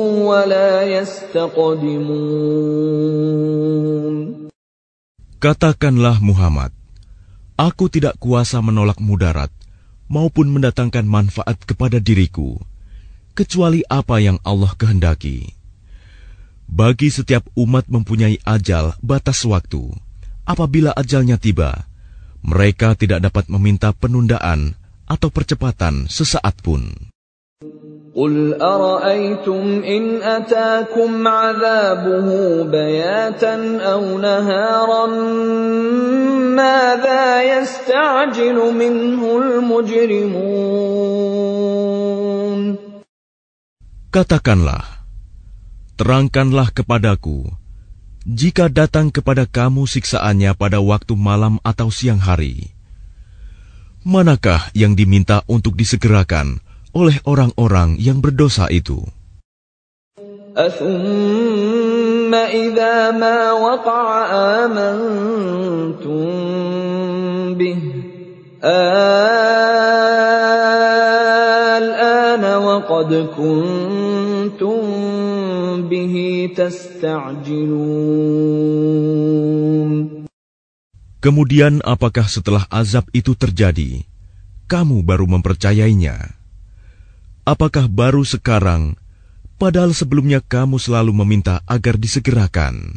[5.41, 6.71] Katakanlah Muhammad,
[7.59, 9.51] aku tidak kuasa menolak mudarat
[10.07, 12.55] maupun mendatangkan manfaat kepada diriku,
[13.35, 15.51] kecuali apa yang Allah kehendaki.
[16.71, 19.91] Bagi setiap umat mempunyai ajal batas waktu.
[20.47, 21.91] Apabila ajalnya tiba,
[22.39, 27.10] mereka tidak dapat meminta penundaan atau percepatan sesaat pun.
[28.11, 32.27] قل أرأيتم إن أتاكم عذابه
[32.67, 35.07] بياتا أو نهارا؟
[36.51, 40.51] ماذا يستعجل منه المجرمون؟
[44.11, 45.07] Katakanlah,
[45.95, 47.47] terangkanlah kepadaku,
[48.27, 52.75] jika datang kepada kamu siksaannya pada waktu malam atau siang hari,
[54.03, 56.59] manakah yang diminta untuk disegerakan,
[56.91, 59.03] oleh orang-orang yang berdosa itu.
[81.21, 84.01] Kemudian apakah setelah azab itu terjadi,
[84.65, 86.40] kamu baru mempercayainya?
[87.51, 88.95] Apakah baru sekarang,
[89.59, 92.95] padahal sebelumnya kamu selalu meminta agar disegerakan?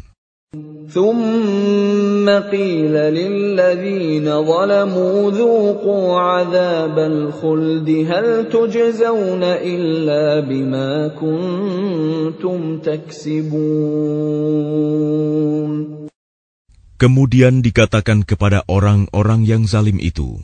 [16.95, 20.39] Kemudian dikatakan kepada orang-orang yang zalim itu,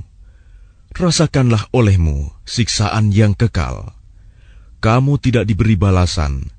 [0.99, 4.00] rasakanlah olehmu siksaan yang kekal
[4.81, 6.49] kamu tidak diberi balasan,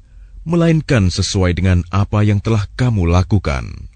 [0.46, 3.90] melainkan sesuai dengan apa yang telah kamu lakukan.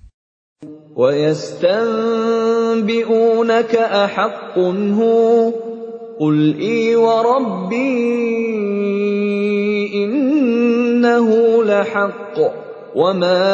[12.96, 13.44] وَمَا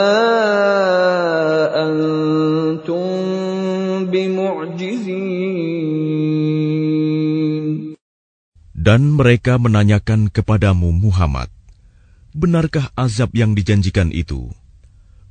[1.74, 3.06] أَنْتُمْ
[4.06, 5.61] بِمُعْجِزِينَ
[8.82, 11.46] Dan mereka menanyakan kepadamu, Muhammad,
[12.34, 14.50] benarkah azab yang dijanjikan itu?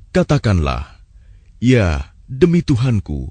[0.08, 0.96] Katakanlah,
[1.60, 3.28] ya, demi Tuhanku,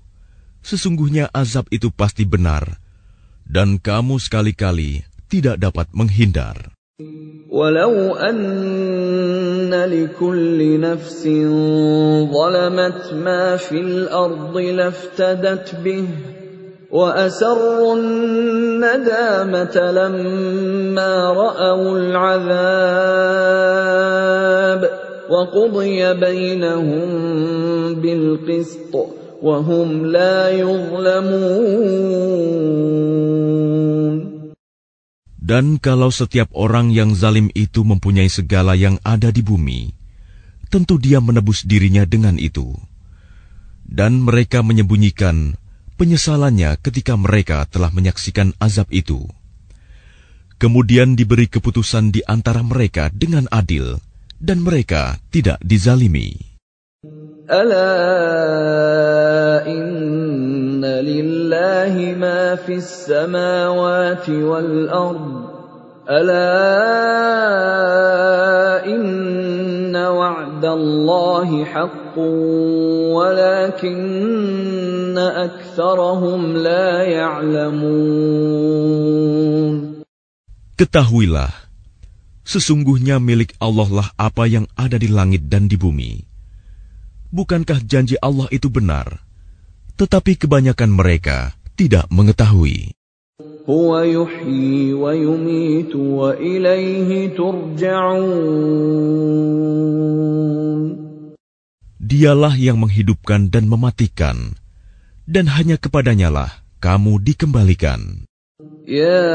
[0.62, 2.78] sesungguhnya azab itu pasti benar,
[3.50, 6.70] dan kamu sekali-kali tidak dapat menghindar.
[7.50, 11.50] Walau anna nafsin
[12.30, 16.41] zalamat ma fil ardi laftadat bih,
[35.42, 39.96] dan kalau setiap orang yang zalim itu mempunyai segala yang ada di bumi,
[40.68, 42.76] tentu dia menebus dirinya dengan itu.
[43.88, 45.56] Dan mereka menyembunyikan
[46.02, 49.30] penyesalannya ketika mereka telah menyaksikan azab itu.
[50.58, 54.02] Kemudian diberi keputusan di antara mereka dengan adil,
[54.42, 56.58] dan mereka tidak dizalimi.
[57.46, 57.94] Ala
[64.42, 64.74] wal
[70.10, 72.18] وعد الله حق
[73.18, 78.82] ولكن أكثرهم لا يعلمون
[80.82, 81.54] Ketahuilah,
[82.42, 86.26] sesungguhnya milik Allah lah apa yang ada di langit dan di bumi.
[87.30, 89.22] Bukankah janji Allah itu benar?
[90.02, 92.98] Tetapi kebanyakan mereka tidak mengetahui.
[93.70, 94.94] هو يحيي
[102.12, 104.60] Dialah yang menghidupkan dan mematikan,
[105.24, 106.52] dan hanya kepadanyalah
[106.84, 108.28] kamu dikembalikan.
[108.84, 109.32] Ya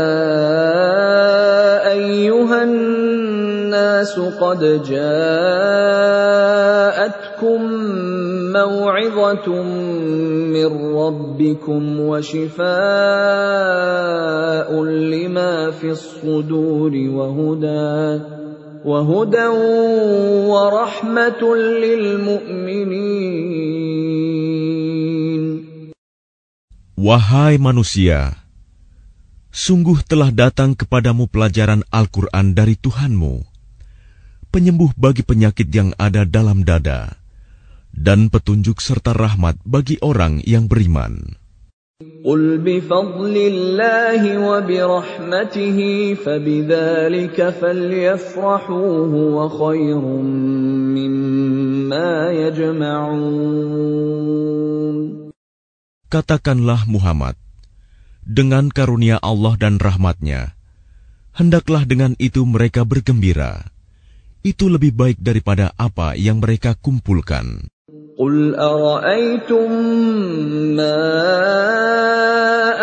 [1.88, 2.72] ayyuhan
[3.72, 5.16] nas qad ja'atkum
[8.64, 9.48] موعظة
[10.56, 12.68] من ربكم وشفاء
[14.84, 18.20] لما في الصدور وهدى
[18.86, 19.48] وهدى
[20.46, 21.42] ورحمة
[21.82, 23.26] للمؤمنين.
[26.96, 28.40] Wahai manusia,
[29.52, 33.44] sungguh telah datang kepadamu pelajaran Al-Quran dari Tuhanmu,
[34.48, 37.20] penyembuh bagi penyakit yang ada dalam dada,
[37.96, 41.34] dan petunjuk serta rahmat bagi orang yang beriman.
[56.06, 57.36] Katakanlah Muhammad,
[58.26, 60.52] dengan karunia Allah dan rahmatnya,
[61.32, 63.72] hendaklah dengan itu mereka bergembira.
[64.44, 67.72] Itu lebih baik daripada apa yang mereka kumpulkan.
[68.18, 69.72] قل أرأيتم
[70.76, 70.96] ما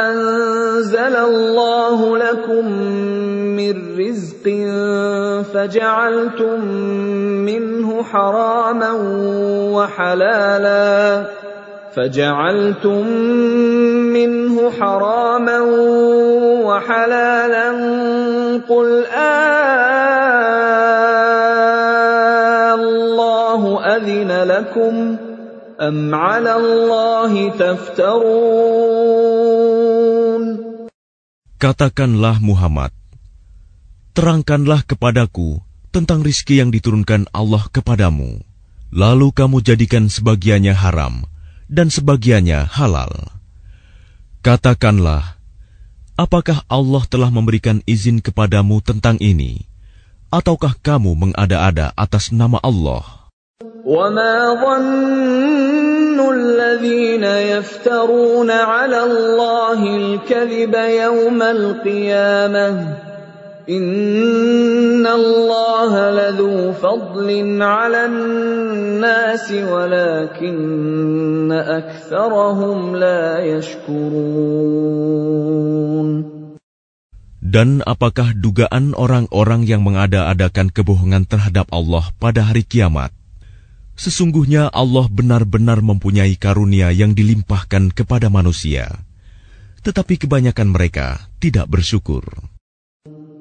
[0.09, 2.65] أنزل الله لكم
[3.57, 4.45] من رزق
[5.53, 6.65] فجعلتم
[7.49, 8.91] منه حراما
[9.73, 11.25] وحلالا
[11.95, 13.07] فجعلتم
[14.13, 15.59] منه حراما
[16.65, 17.71] وحلالا
[18.69, 19.63] قل آه
[22.73, 25.17] الله أذن لكم
[25.83, 29.03] أم على الله تفترون
[31.59, 32.91] Katakanlah Muhammad,
[34.11, 35.63] terangkanlah kepadaku
[35.95, 38.43] tentang rizki yang diturunkan Allah kepadamu,
[38.91, 41.23] lalu kamu jadikan sebagiannya haram
[41.71, 43.31] dan sebagiannya halal.
[44.43, 45.39] Katakanlah,
[46.19, 49.63] apakah Allah telah memberikan izin kepadamu tentang ini,
[50.35, 53.22] ataukah kamu mengada-ada atas nama Allah?'
[53.83, 60.73] وما ظن الذين يفترون على الله الكذب
[61.03, 62.67] يوم القيامة
[63.69, 75.03] إن الله لذو فضل على الناس ولكن أكثرهم لا يشكرون
[77.53, 83.13] Dan apakah dugaan orang-orang yang mengada-adakan kebohongan terhadap Allah pada hari kiamat?
[83.93, 89.05] Sesungguhnya Allah benar-benar mempunyai karunia yang dilimpahkan kepada manusia,
[89.85, 92.52] tetapi kebanyakan mereka tidak bersyukur.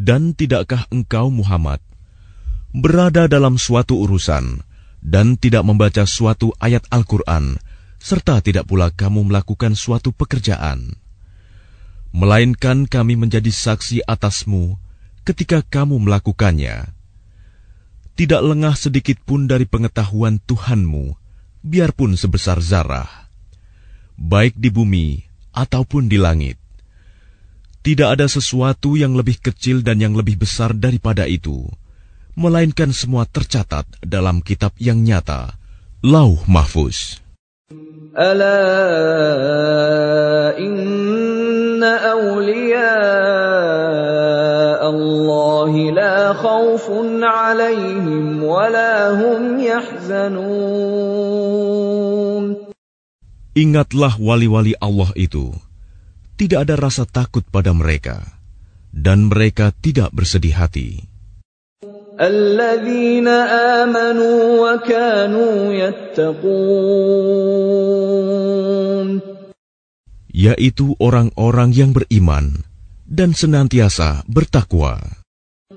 [0.00, 1.84] Dan tidakkah engkau Muhammad
[2.72, 4.64] berada dalam suatu urusan
[5.04, 7.60] dan tidak membaca suatu ayat Al-Quran,
[8.00, 10.96] serta tidak pula kamu melakukan suatu pekerjaan?
[12.16, 14.80] Melainkan kami menjadi saksi atasmu
[15.28, 16.96] ketika kamu melakukannya.
[18.16, 21.12] Tidak lengah sedikit pun dari pengetahuan Tuhanmu,
[21.60, 23.08] biarpun sebesar zarah,
[24.16, 26.59] baik di bumi ataupun di langit.
[27.80, 31.64] Tidak ada sesuatu yang lebih kecil dan yang lebih besar daripada itu,
[32.36, 35.56] melainkan semua tercatat dalam kitab yang nyata,
[36.04, 37.24] Lauh Mahfuz.
[53.50, 55.50] Ingatlah wali-wali Allah itu,
[56.40, 58.24] tidak ada rasa takut pada mereka,
[58.88, 61.04] dan mereka tidak bersedih hati.
[70.30, 72.64] yaitu orang-orang yang beriman
[73.04, 75.20] dan senantiasa bertakwa.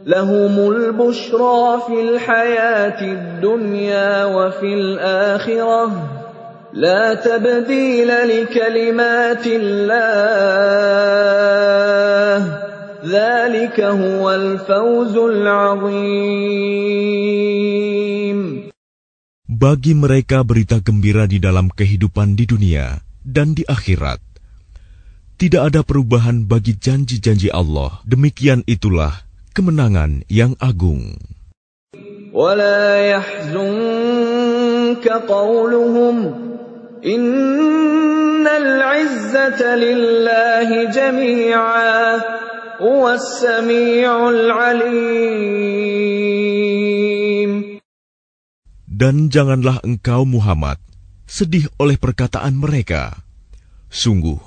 [0.08, 0.96] Lahumul
[6.74, 10.42] لا تبديل لكلمات الله
[13.06, 16.64] ذلك هو الفوز العظيم
[19.54, 24.18] Bagi mereka berita gembira di dalam kehidupan di dunia dan di akhirat.
[25.38, 28.02] Tidak ada perubahan bagi janji-janji Allah.
[28.02, 31.22] Demikian itulah kemenangan yang agung.
[37.04, 42.16] Innal izzata lillahi jami'a
[42.80, 45.12] huwas sami'ul alim.
[48.88, 50.80] Dan janganlah engkau Muhammad
[51.28, 53.20] sedih oleh perkataan mereka.
[53.92, 54.40] Sungguh,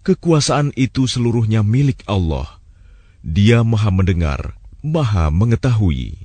[0.00, 2.48] kekuasaan itu seluruhnya milik Allah.
[3.20, 6.16] Dia Maha Mendengar, Maha Mengetahui.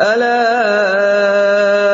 [0.00, 1.93] Alam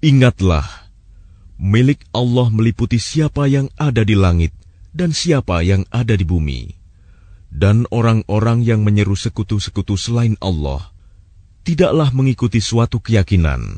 [0.00, 0.64] Ingatlah,
[1.60, 4.48] milik Allah meliputi siapa yang ada di langit
[4.96, 6.72] dan siapa yang ada di bumi.
[7.52, 10.88] Dan orang-orang yang menyeru sekutu-sekutu selain Allah,
[11.68, 13.76] tidaklah mengikuti suatu keyakinan.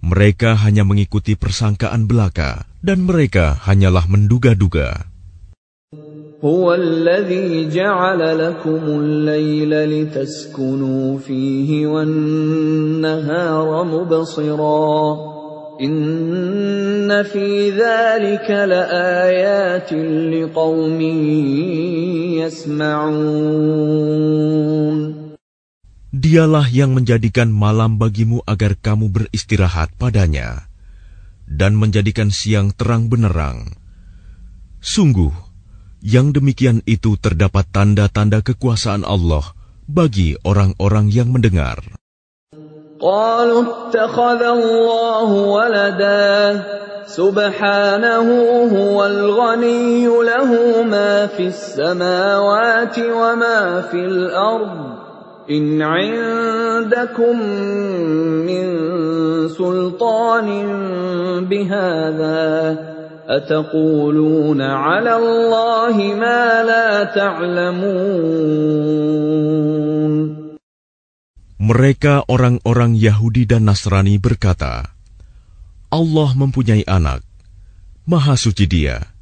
[0.00, 5.12] Mereka hanya mengikuti persangkaan belaka, dan mereka hanyalah menduga-duga.
[6.40, 7.68] هو الذي
[26.10, 30.68] Dialah yang menjadikan malam bagimu agar kamu beristirahat padanya
[31.48, 33.72] dan menjadikan siang terang benerang.
[34.84, 35.32] Sungguh,
[36.04, 39.56] yang demikian itu terdapat tanda-tanda kekuasaan Allah
[39.88, 41.99] bagi orang-orang yang mendengar.
[43.02, 46.62] قالوا اتخذ الله ولدا.
[47.06, 48.28] سبحانه
[48.76, 55.00] هو الغني له ما في السماوات وما في الأرض.
[55.50, 57.42] إن عندكم
[58.46, 58.68] من
[59.48, 60.48] سلطان
[61.50, 62.76] بهذا
[63.28, 68.00] أتقولون على الله ما لا تعلمون.
[71.60, 74.96] Mereka orang-orang Yahudi dan Nasrani berkata,
[75.92, 77.20] Allah mempunyai anak,
[78.08, 79.12] Maha Suci Dia,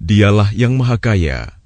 [0.00, 1.60] Dialah yang Maha Kaya.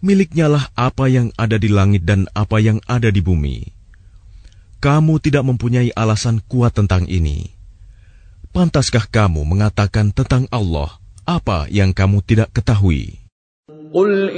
[0.00, 3.68] Miliknya lah apa yang ada di langit dan apa yang ada di bumi.
[4.80, 7.52] Kamu tidak mempunyai alasan kuat tentang ini.
[8.56, 10.96] Pantaskah kamu mengatakan tentang Allah
[11.28, 13.26] apa yang kamu tidak ketahui?
[13.94, 14.28] قل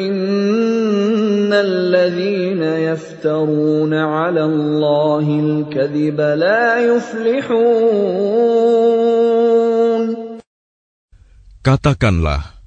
[11.64, 12.62] Katakanlah,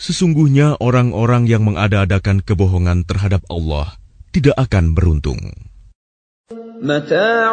[0.00, 4.00] sesungguhnya orang-orang yang mengada-adakan kebohongan terhadap Allah
[4.32, 5.73] tidak akan beruntung.
[6.82, 7.50] متاع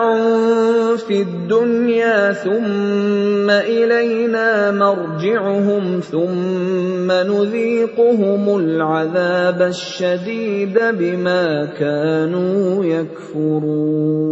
[0.98, 14.32] في الدنيا ثم إلينا مرجعهم ثم نذيقهم العذاب الشديد بما كانوا يكفرون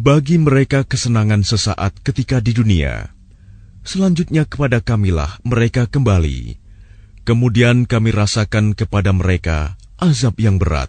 [0.00, 3.12] Bagi mereka kesenangan sesaat ketika di dunia,
[3.84, 6.56] selanjutnya kepada kamilah mereka kembali.
[7.28, 10.88] Kemudian kami rasakan kepada mereka azab yang berat,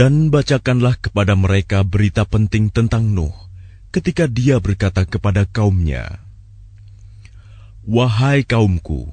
[0.00, 3.36] Dan bacakanlah kepada mereka berita penting tentang Nuh
[3.92, 6.24] ketika dia berkata kepada kaumnya,
[7.84, 9.12] Wahai kaumku,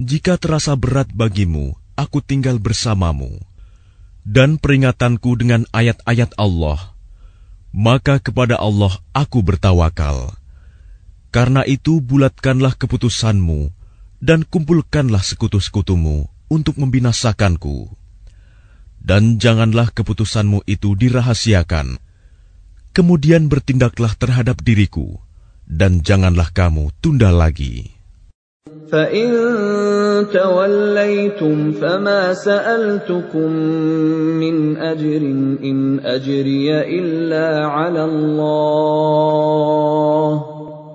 [0.00, 3.36] jika terasa berat bagimu, aku tinggal bersamamu,
[4.24, 6.96] dan peringatanku dengan ayat-ayat Allah,
[7.68, 10.32] maka kepada Allah aku bertawakal.
[11.28, 13.68] Karena itu bulatkanlah keputusanmu,
[14.24, 18.00] dan kumpulkanlah sekutu-sekutumu untuk membinasakanku
[19.02, 21.98] dan janganlah keputusanmu itu dirahasiakan.
[22.94, 25.18] Kemudian bertindaklah terhadap diriku,
[25.66, 27.90] dan janganlah kamu tunda lagi.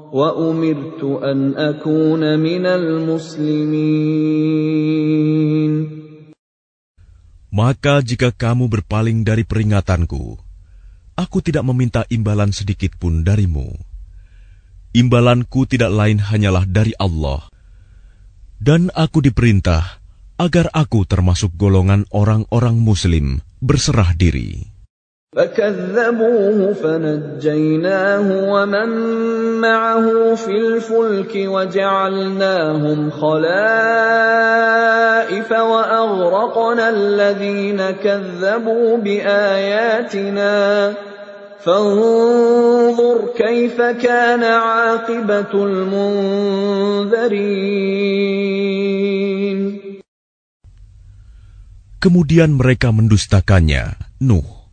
[0.08, 3.68] وَأُمِرْتُ أَنْ أَكُونَ مِنَ الْمُسْلِمِينَ
[7.58, 10.38] maka jika kamu berpaling dari peringatanku,
[11.18, 13.74] aku tidak meminta imbalan sedikit pun darimu.
[14.94, 17.50] Imbalanku tidak lain hanyalah dari Allah.
[18.62, 19.98] Dan aku diperintah
[20.38, 24.77] agar aku termasuk golongan orang-orang muslim berserah diri.
[25.36, 28.90] فكذبوه فنجيناه ومن
[29.62, 33.52] معه في الفلك وجعلناهم خلائف
[35.52, 40.94] وأغرقنا الذين كذبوا بآياتنا
[41.60, 46.38] فانظر كيف كان عاقبة المنذرين
[51.98, 54.67] Kemudian mereka mendustakannya, Nuh.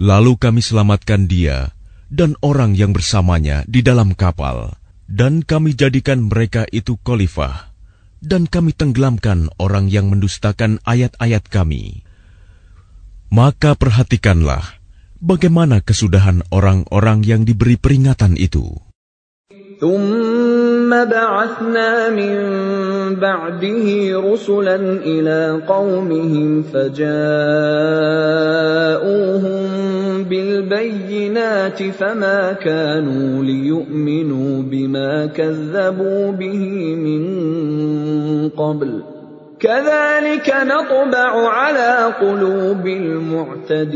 [0.00, 1.76] Lalu kami selamatkan dia
[2.08, 4.72] dan orang yang bersamanya di dalam kapal,
[5.04, 7.68] dan kami jadikan mereka itu khalifah,
[8.24, 12.00] dan kami tenggelamkan orang yang mendustakan ayat-ayat kami.
[13.28, 14.80] Maka perhatikanlah
[15.20, 18.80] bagaimana kesudahan orang-orang yang diberi peringatan itu.
[19.80, 20.92] ثم
[30.30, 36.62] بِالْبَيِّنَاتِ فَمَا كَانُوا لِيُؤْمِنُوا بِمَا كَذَّبُوا بِهِ
[36.94, 37.22] مِنْ
[38.54, 39.02] قبل.
[39.58, 43.90] كَذَلِكَ نَطْبَعُ عَلَى قُلُوبِ الْمُعْتَدِينَ.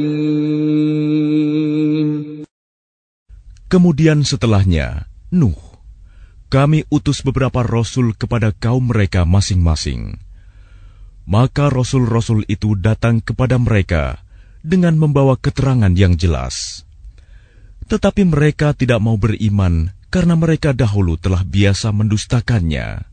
[3.71, 5.57] Kemudian setelahnya, Nuh,
[6.51, 10.19] kami utus beberapa rasul kepada kaum mereka masing-masing.
[11.27, 14.24] Maka rasul-rasul itu datang kepada mereka,
[14.65, 16.89] dengan membawa keterangan yang jelas.
[17.85, 23.05] Tetapi mereka tidak mau beriman karena mereka dahulu telah biasa mendustakannya.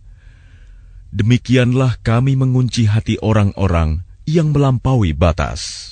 [1.12, 5.91] Demikianlah kami mengunci hati orang-orang yang melampaui batas.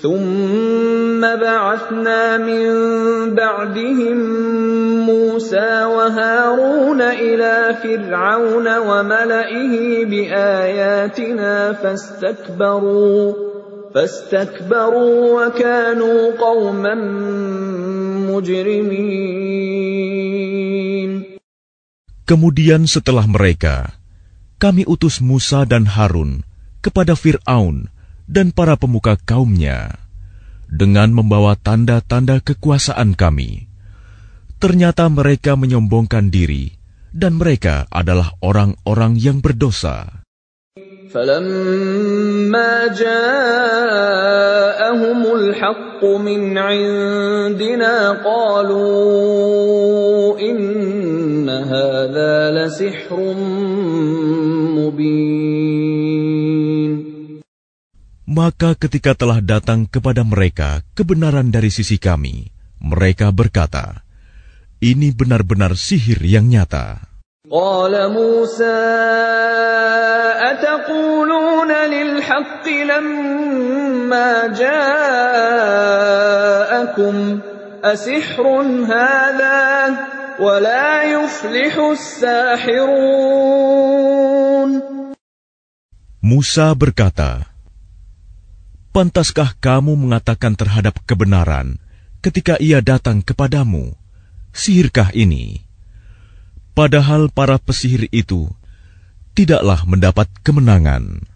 [0.00, 2.64] ثم بعثنا من
[3.36, 4.16] بعدهم
[5.06, 13.49] موسى وهارون إلى فرعون وملئه بآياتنا فاستكبروا
[13.94, 16.94] فاستكبروا وكانوا قوما
[18.30, 19.90] مجرمين
[22.30, 23.98] Kemudian setelah mereka,
[24.62, 26.46] kami utus Musa dan Harun
[26.78, 27.90] kepada Fir'aun
[28.30, 29.98] dan para pemuka kaumnya
[30.70, 33.66] dengan membawa tanda-tanda kekuasaan kami.
[34.62, 36.78] Ternyata mereka menyombongkan diri
[37.10, 40.19] dan mereka adalah orang-orang yang berdosa.
[41.10, 43.20] فلما جاءهم
[45.26, 49.58] الحق من عندنا قالوا
[50.38, 53.18] إن هذا لسحر
[54.78, 55.50] مبين
[58.30, 64.06] Maka ketika telah datang kepada mereka kebenaran dari sisi kami, mereka berkata,
[64.78, 67.09] Ini benar-benar sihir yang nyata.
[67.50, 68.78] قال موسى
[70.54, 74.74] أتقولون للحق لما جاءكم
[77.84, 78.46] أسحر
[78.86, 79.58] هذا
[80.38, 83.10] ولا يفلح الساحرون
[86.22, 87.50] موسى berkata
[88.94, 91.82] Pantaskah kamu mengatakan terhadap kebenaran
[92.22, 93.98] ketika ia datang kepadamu?
[94.54, 95.69] Sihirkah ini?
[96.74, 98.48] padahal para pesihir itu
[99.34, 101.26] tidaklah mendapat kemenangan.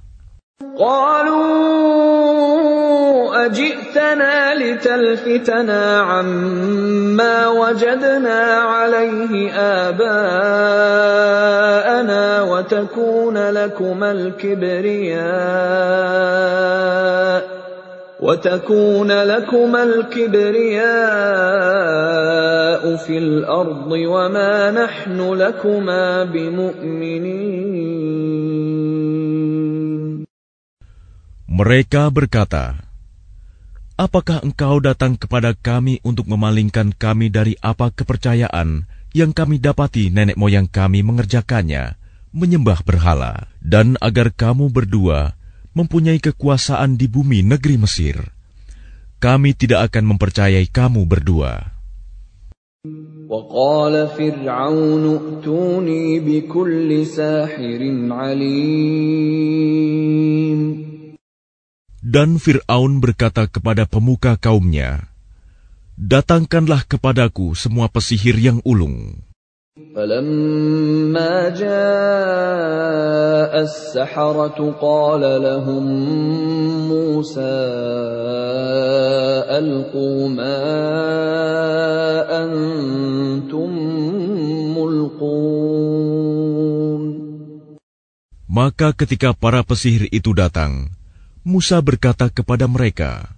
[0.75, 1.43] Qalu
[3.45, 5.83] aji'tana litalfitana
[6.23, 8.39] amma wajadna
[8.83, 10.53] alaihi aba'ana
[12.49, 15.25] wa takuna lakumal kibriya'a
[18.25, 20.83] وتكون لكما الكبرياء
[22.97, 27.85] في الأرض وما نحن لكما بمؤمنين.
[31.55, 32.81] Mereka berkata,
[33.95, 40.35] Apakah engkau datang kepada kami untuk memalingkan kami dari apa kepercayaan yang kami dapati nenek
[40.35, 41.95] moyang kami mengerjakannya,
[42.35, 45.39] menyembah berhala, dan agar kamu berdua
[45.75, 48.17] mempunyai kekuasaan di bumi negeri Mesir.
[49.19, 51.75] Kami tidak akan mempercayai kamu berdua.
[62.05, 65.09] Dan Fir'aun berkata kepada pemuka kaumnya,
[65.95, 69.19] Datangkanlah kepadaku semua pesihir yang ulung.
[69.75, 69.91] Maka
[88.95, 90.95] ketika para pesihir itu datang,
[91.43, 93.35] Musa berkata kepada mereka,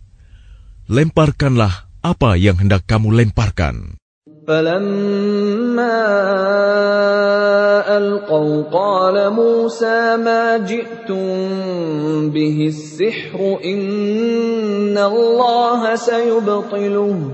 [0.84, 3.97] Lemparkanlah apa yang hendak kamu lemparkan.
[5.76, 5.92] فلما
[7.96, 11.26] القوا قال موسى ما جئتم
[12.32, 17.30] به السحر ان الله سيبطله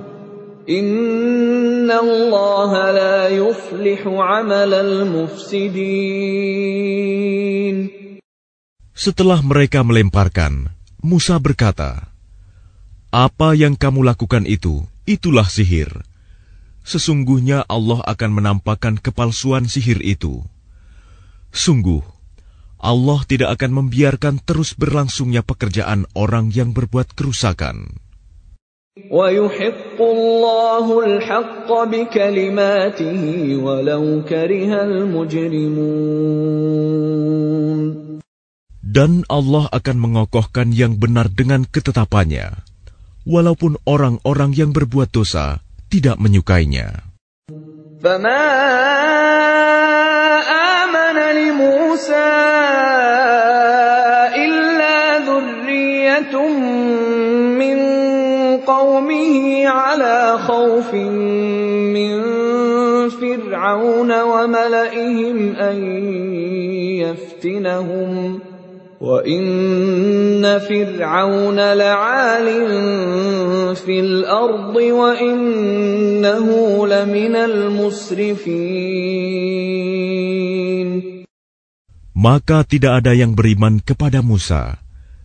[0.70, 6.22] ان الله لا يفلح عمل المفسدين
[8.92, 10.70] Setelah mereka melemparkan,
[11.02, 12.06] Musa berkata,
[13.10, 16.11] "Apa yang kamu lakukan itu, itulah sihir."
[16.82, 20.42] sesungguhnya Allah akan menampakkan kepalsuan sihir itu.
[21.54, 22.02] Sungguh,
[22.82, 28.02] Allah tidak akan membiarkan terus berlangsungnya pekerjaan orang yang berbuat kerusakan.
[38.82, 42.60] Dan Allah akan mengokohkan yang benar dengan ketetapannya,
[43.24, 47.12] walaupun orang-orang yang berbuat dosa tidak menyukainya.
[48.02, 48.44] فما
[50.50, 52.32] آمن لموسى
[54.34, 56.34] إلا ذرية
[57.62, 57.78] من
[58.66, 59.36] قومه
[59.68, 60.94] على خوف
[61.94, 62.12] من
[63.10, 65.78] فرعون وملئهم أن
[67.06, 68.51] يفتنهم ۖ
[69.02, 72.46] وإن فرعون لعال
[73.74, 76.46] في الأرض وإنه
[76.86, 78.62] لمن المسرفين
[82.12, 84.78] Maka tidak ada yang beriman kepada Musa,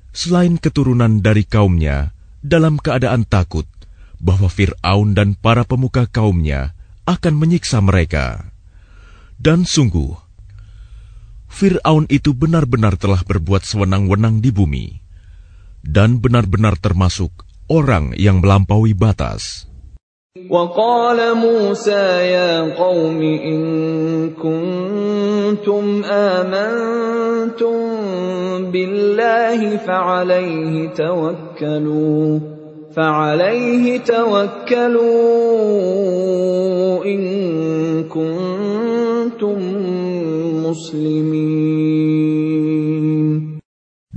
[0.09, 2.09] selain keturunan dari kaumnya,
[2.41, 3.69] dalam keadaan takut
[4.17, 6.73] bahwa Fir'aun dan para pemuka kaumnya
[7.05, 8.49] akan menyiksa mereka.
[9.37, 10.26] Dan sungguh,
[11.47, 14.99] Fir'aun itu benar-benar telah berbuat sewenang-wenang di bumi,
[15.81, 17.31] dan benar-benar termasuk
[17.71, 19.67] orang yang melampaui batas.
[20.49, 23.61] وقال موسى يا قوم إن
[24.37, 27.77] كنتم آمنتم
[28.71, 32.39] بالله فعليه توكلوا
[32.95, 35.05] فعليه توكلوا
[37.05, 37.21] إن
[38.03, 39.57] كنتم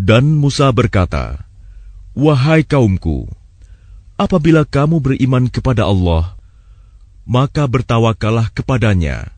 [0.01, 1.45] dan Musa berkata,
[2.17, 3.31] Wahai kaumku,
[4.19, 6.35] apabila kamu beriman kepada Allah,
[7.29, 9.31] maka bertawakallah kepadanya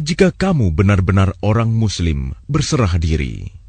[0.00, 3.59] jika kamu benar-benar orang muslim berserah diri.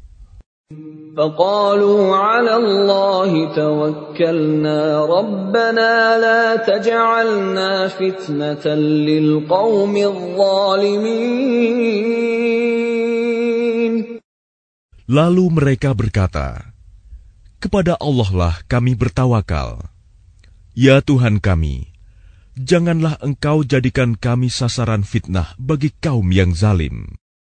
[15.12, 16.72] Lalu mereka berkata,
[17.60, 19.84] Kepada Allah lah kami bertawakal.
[20.72, 21.92] Ya Tuhan kami,
[22.56, 27.20] janganlah Engkau jadikan kami sasaran fitnah bagi kaum yang zalim.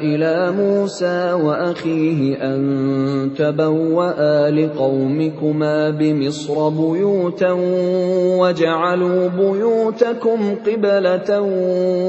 [0.00, 2.60] إلى موسى وأخيه أن
[3.36, 7.52] تبوأ لقومكما بمصر بيوتا
[8.40, 11.40] واجعلوا بيوتكم قبلة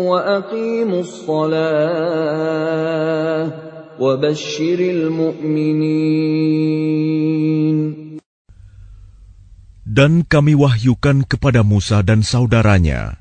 [0.09, 2.49] وأقيموا الصلاة
[3.99, 6.29] وبشر المؤمنين.
[9.89, 13.19] Dan kami wahyukan kepada Musa dan saudaranya,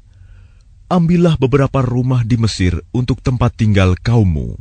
[0.89, 4.57] ambillah beberapa rumah di Mesir untuk tempat tinggal kaummu,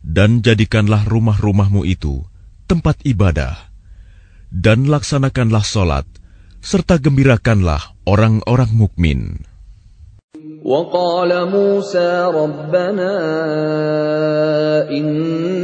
[0.00, 2.22] dan jadikanlah rumah-rumahmu itu
[2.70, 3.58] tempat ibadah,
[4.54, 6.06] dan laksanakanlah solat,
[6.62, 9.20] serta gembirakanlah orang-orang mukmin.
[10.64, 13.12] وقال موسى ربنا
[14.88, 15.63] إن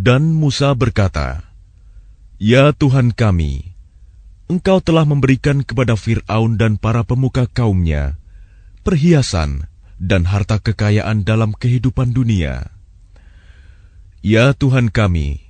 [0.00, 1.44] Dan Musa berkata,
[2.40, 3.76] Ya Tuhan kami,
[4.48, 8.16] Engkau telah memberikan kepada Fir'aun dan para pemuka kaumnya
[8.80, 9.68] perhiasan
[10.00, 12.72] dan harta kekayaan dalam kehidupan dunia.
[14.24, 15.44] Ya Tuhan kami,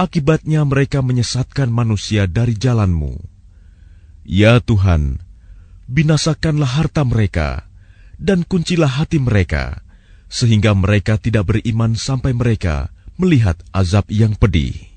[0.00, 3.20] akibatnya mereka menyesatkan manusia dari jalanmu.
[4.24, 5.20] Ya Tuhan,
[5.84, 7.68] binasakanlah harta mereka
[8.16, 9.84] dan kuncilah hati mereka,
[10.32, 14.96] sehingga mereka tidak beriman sampai mereka melihat azab yang pedih.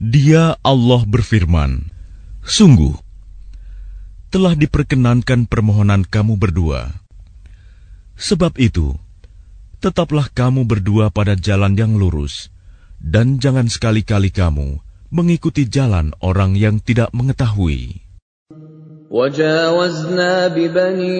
[0.00, 1.88] Dia Allah berfirman,
[2.44, 2.92] Sungguh,
[4.28, 6.99] telah diperkenankan permohonan kamu berdua,
[8.20, 8.92] Sebab itu,
[9.80, 12.52] tetaplah kamu berdua pada jalan yang lurus,
[13.00, 14.76] dan jangan sekali-kali kamu
[15.08, 18.04] mengikuti jalan orang yang tidak mengetahui.
[19.10, 21.10] وجاوزنا ببني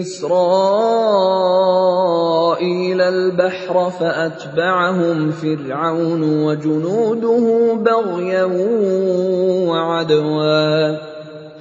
[0.00, 0.30] إسرائيل
[3.00, 8.44] البحر فأتبعهم فرعون وجنوده بغيا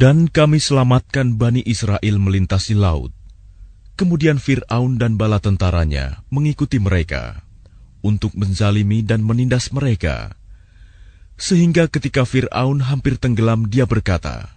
[0.00, 3.12] Dan kami selamatkan Bani Israel melintasi laut.
[4.00, 7.44] Kemudian Fir'aun dan bala tentaranya mengikuti mereka
[8.00, 10.32] untuk menzalimi dan menindas mereka.
[11.36, 14.48] Sehingga ketika Fir'aun hampir tenggelam dia berkata,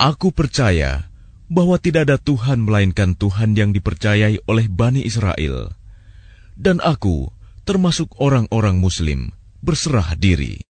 [0.00, 1.12] Aku percaya
[1.52, 5.76] bahwa tidak ada Tuhan melainkan Tuhan yang dipercayai oleh Bani Israel.
[6.56, 7.28] Dan aku,
[7.68, 10.64] termasuk orang-orang muslim, berserah diri.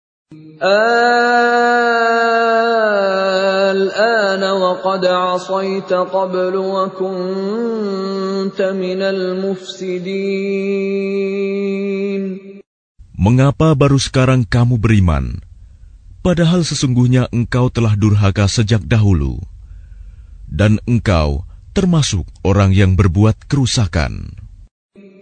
[13.15, 15.41] Mengapa baru sekarang kamu beriman?
[16.21, 19.41] Padahal sesungguhnya engkau telah durhaka sejak dahulu.
[20.45, 24.37] Dan engkau termasuk orang yang berbuat kerusakan.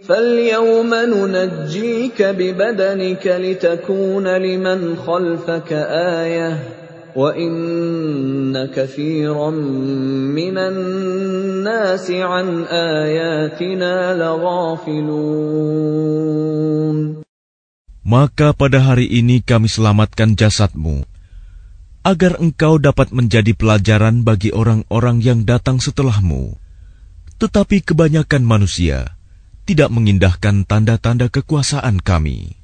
[0.04, 0.92] فَالْيَوْمَ
[18.04, 21.06] maka pada hari ini kami selamatkan jasadmu,
[22.02, 26.58] agar engkau dapat menjadi pelajaran bagi orang-orang yang datang setelahmu.
[27.38, 29.14] Tetapi kebanyakan manusia
[29.64, 32.63] tidak mengindahkan tanda-tanda kekuasaan kami.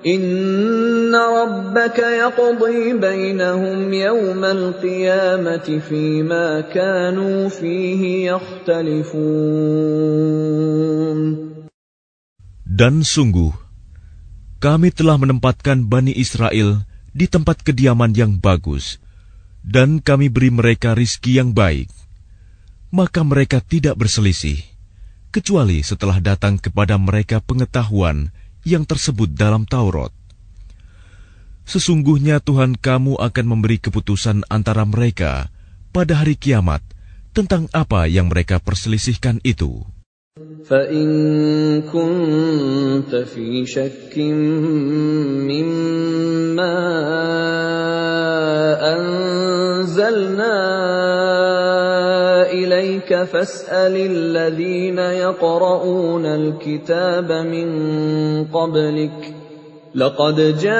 [0.00, 9.20] Inna rabbaka yaqdi bainahum yawmal qiyamati fima kanu fihi yakhtalifun.
[12.64, 13.52] Dan sungguh,
[14.56, 16.80] kami telah menempatkan Bani Israel
[17.12, 18.96] di tempat kediaman yang bagus,
[19.60, 21.92] dan kami beri mereka rizki yang baik.
[22.88, 24.64] Maka mereka tidak berselisih,
[25.28, 28.32] kecuali setelah datang kepada mereka pengetahuan
[28.64, 30.12] yang tersebut dalam Taurat.
[31.64, 35.52] Sesungguhnya Tuhan kamu akan memberi keputusan antara mereka
[35.94, 36.82] pada hari kiamat
[37.30, 39.86] tentang apa yang mereka perselisihkan itu.
[40.64, 41.08] فَإِن
[41.90, 44.14] كُنْتَ فِي شَكٍّ
[45.50, 46.76] مِّمَّا
[48.94, 50.59] أَنزَلْنَا
[53.00, 57.68] ذلك فاسأل الذين يقرؤون الكتاب من
[58.52, 59.34] قبلك
[59.94, 60.74] لقد جاءك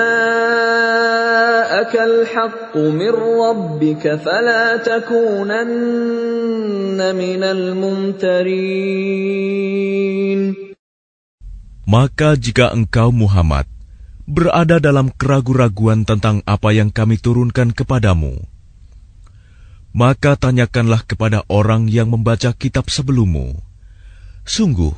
[1.97, 3.10] الحق من
[3.40, 5.56] ربك فلا تكونن
[7.16, 8.60] من الممترين
[11.90, 13.66] Maka jika engkau Muhammad
[14.22, 18.49] berada dalam keraguan-keraguan tentang apa yang kami turunkan kepadamu,
[19.90, 23.58] maka tanyakanlah kepada orang yang membaca kitab sebelummu.
[24.46, 24.94] Sungguh,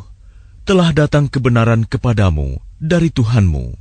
[0.62, 3.74] telah datang kebenaran kepadamu dari Tuhanmu.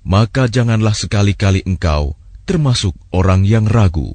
[0.00, 2.16] Maka janganlah sekali-kali engkau
[2.48, 4.10] termasuk orang yang ragu.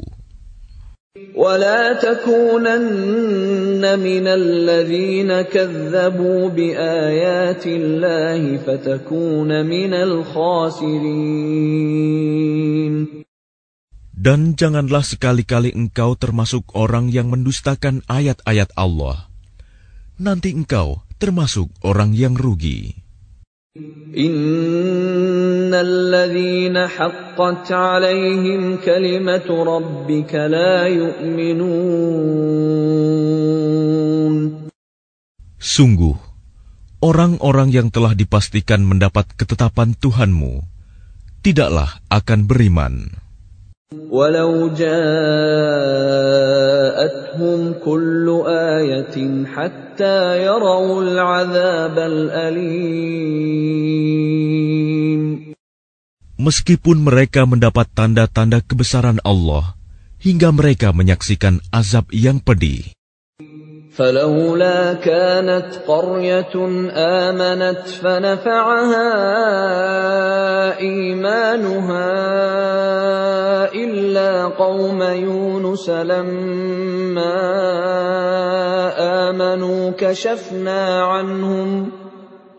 [14.15, 19.27] Dan janganlah sekali-kali engkau termasuk orang yang mendustakan ayat-ayat Allah.
[20.15, 22.95] Nanti engkau termasuk orang yang rugi.
[24.15, 30.47] Innalladzina haqqat alaihim kalimatu rabbika.
[35.59, 36.15] Sungguh,
[37.03, 40.63] orang-orang yang telah dipastikan mendapat ketetapan Tuhanmu,
[41.43, 43.24] tidaklah akan beriman.
[43.93, 45.03] ولو جاءتهم
[47.85, 53.25] كل آية حتى يروا العذاب الأليم
[56.35, 59.73] Meskipun mereka mendapat tanda-tanda kebesaran Allah,
[60.19, 62.91] hingga mereka menyaksikan azab yang pedih.
[63.97, 66.55] فلولا كانت قرية
[66.91, 69.07] آمنت فنفعها
[70.79, 72.11] إيمانها
[73.73, 77.35] إلا قوم يونس لما
[79.29, 82.04] آمنوا كشفنا عنهم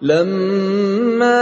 [0.02, 1.40] لما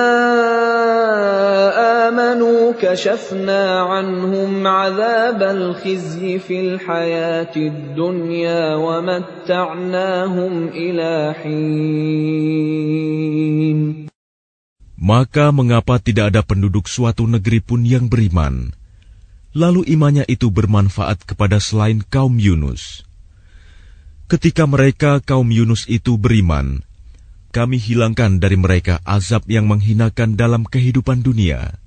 [2.07, 12.55] آمنوا كشفنا عنهم عذاب الخزي في الحياة الدنيا ومتعناهم إلى حين
[15.05, 18.73] Maka mengapa tidak ada penduduk suatu negeri pun yang beriman?
[19.53, 23.05] Lalu imannya itu bermanfaat kepada selain kaum Yunus.
[24.31, 26.81] Ketika mereka kaum Yunus itu beriman,
[27.55, 31.79] kami hilangkan dari mereka azab yang menghinakan dalam kehidupan dunia,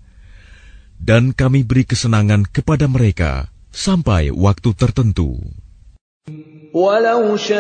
[0.95, 5.44] dan kami beri kesenangan kepada mereka sampai waktu tertentu.
[6.77, 7.57] ولو شاء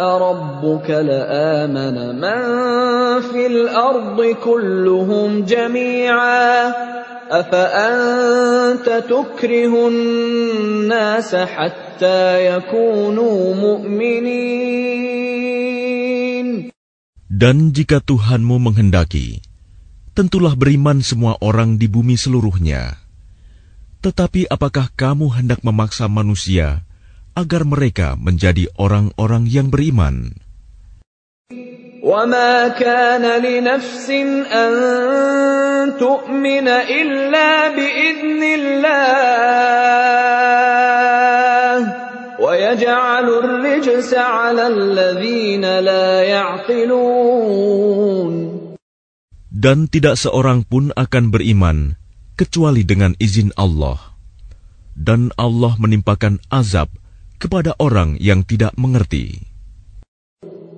[0.00, 2.40] ربك لآمن من
[3.20, 6.72] في الأرض كلهم جميعا
[7.30, 15.07] أفأنت تكره الناس حتى يكونوا مؤمنين
[17.28, 19.44] dan jika Tuhanmu menghendaki,
[20.16, 22.96] tentulah beriman semua orang di bumi seluruhnya.
[24.00, 26.88] Tetapi apakah kamu hendak memaksa manusia
[27.36, 30.40] agar mereka menjadi orang-orang yang beriman?
[32.00, 34.08] وَمَا كَانَ لِنَفْسٍ
[34.48, 34.72] أَن
[36.00, 40.67] تُؤْمِنَ إِلَّا بِإِذْنِ اللَّهِ
[42.68, 47.68] يجعل الرجس على الذين لا يعقلون
[49.48, 51.98] Dan tidak seorang pun akan beriman
[52.38, 53.98] kecuali dengan izin Allah.
[54.94, 56.86] Dan Allah menimpakan azab
[57.42, 59.42] kepada orang yang tidak mengerti.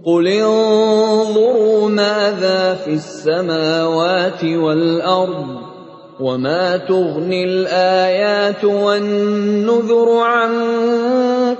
[0.00, 5.69] قل انظروا ماذا في السماوات والأرض
[6.20, 10.52] وما تغني الآيات والنذر عن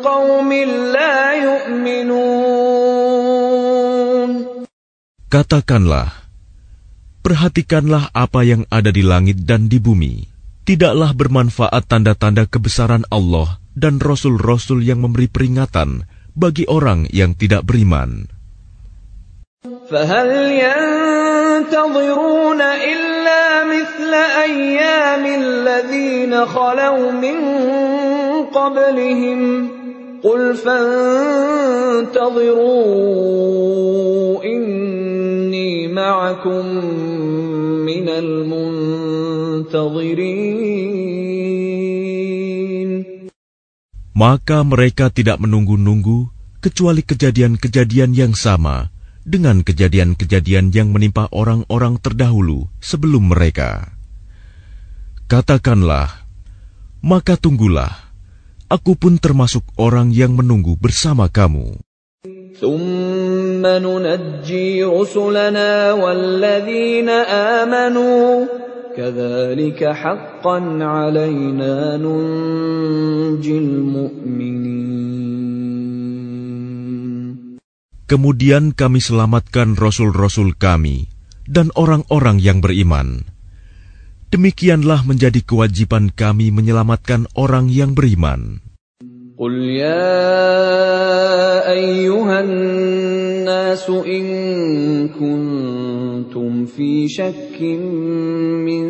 [0.05, 0.53] قوم
[0.93, 2.69] لا يؤمنون
[5.31, 6.11] Katakanlah,
[7.23, 10.27] perhatikanlah apa yang ada di langit dan di bumi.
[10.67, 16.03] Tidaklah bermanfaat tanda-tanda kebesaran Allah dan Rasul-Rasul yang memberi peringatan
[16.35, 18.27] bagi orang yang tidak beriman.
[19.87, 20.29] فَهَلْ
[20.67, 21.71] يَنْتَظِرُونَ
[22.61, 23.10] إِلَّا
[24.45, 27.39] أيام الذين خلوا من
[28.53, 29.69] قبلهم
[30.23, 31.25] قل فانتظروا
[34.45, 36.67] إني معكم
[37.85, 39.11] من المنتظرين
[44.21, 46.29] Maka mereka tidak menunggu-nunggu
[46.61, 48.93] kecuali kejadian-kejadian yang sama
[49.25, 54.00] dengan kejadian-kejadian yang menimpa orang-orang terdahulu sebelum mereka.
[55.31, 56.27] Katakanlah,
[57.07, 57.95] maka tunggulah,
[58.67, 61.79] aku pun termasuk orang yang menunggu bersama kamu.
[78.11, 81.07] Kemudian kami selamatkan rasul-rasul kami
[81.47, 83.39] dan orang-orang yang beriman.
[84.31, 88.63] Demikianlah menjadi kewajiban kami menyelamatkan orang yang beriman.
[89.41, 90.21] قل يا
[91.73, 94.25] أيها الناس إن
[95.09, 97.57] كنتم في شك
[98.69, 98.87] من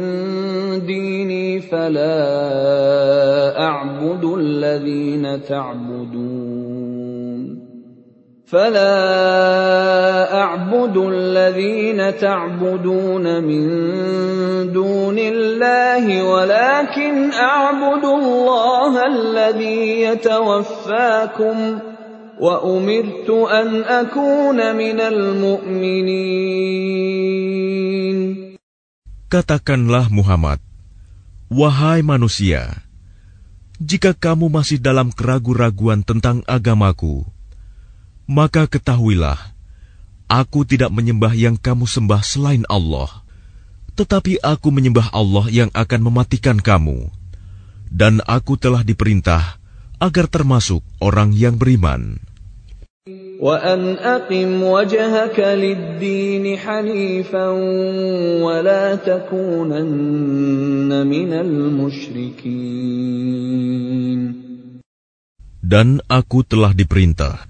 [0.87, 2.19] ديني فلا
[3.63, 6.40] أعبد الذين تعبدون
[8.51, 8.99] فلا
[10.43, 13.67] أعبد الذين تعبدون من
[14.75, 21.79] دون الله ولكن أعبد الله الذي يتوفاكم
[22.41, 26.51] وأمرت أن أكون من المؤمنين
[29.31, 30.59] Katakanlah Muhammad,
[31.55, 32.83] Wahai manusia,
[33.79, 37.31] jika kamu masih dalam keraguan-raguan tentang agamaku,
[38.31, 39.43] Maka ketahuilah,
[40.31, 43.11] aku tidak menyembah yang kamu sembah selain Allah,
[43.99, 47.11] tetapi aku menyembah Allah yang akan mematikan kamu.
[47.91, 49.59] Dan aku telah diperintah
[49.99, 52.23] agar termasuk orang yang beriman.
[53.41, 54.63] وَأَنْ أَقِمْ
[55.35, 57.49] لِلدِّينِ حَنِيفًا
[58.47, 62.61] وَلَا تَكُونَنَّ مِنَ الْمُشْرِكِينَ
[65.65, 67.50] Dan aku telah diperintah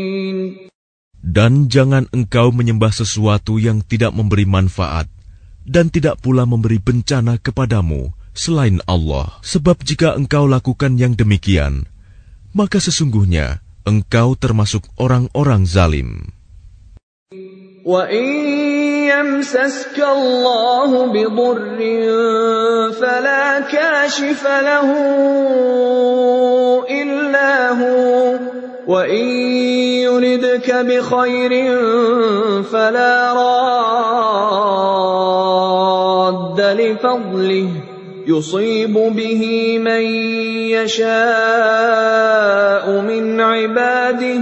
[1.31, 5.07] Dan jangan engkau menyembah sesuatu yang tidak memberi manfaat
[5.63, 9.39] dan tidak pula memberi bencana kepadamu selain Allah.
[9.39, 11.87] Sebab jika engkau lakukan yang demikian,
[12.51, 16.35] maka sesungguhnya engkau termasuk orang-orang zalim.
[19.19, 21.79] يمسسك الله بضر
[23.01, 24.89] فلا كاشف له
[26.89, 28.39] إلا هو.
[28.87, 29.25] وإن
[30.03, 31.79] يردك بخير
[32.63, 33.91] فلا راد
[36.61, 37.67] لفضله.
[38.27, 40.01] يصيب به من
[40.71, 41.11] يشاء
[43.01, 44.41] من عباده.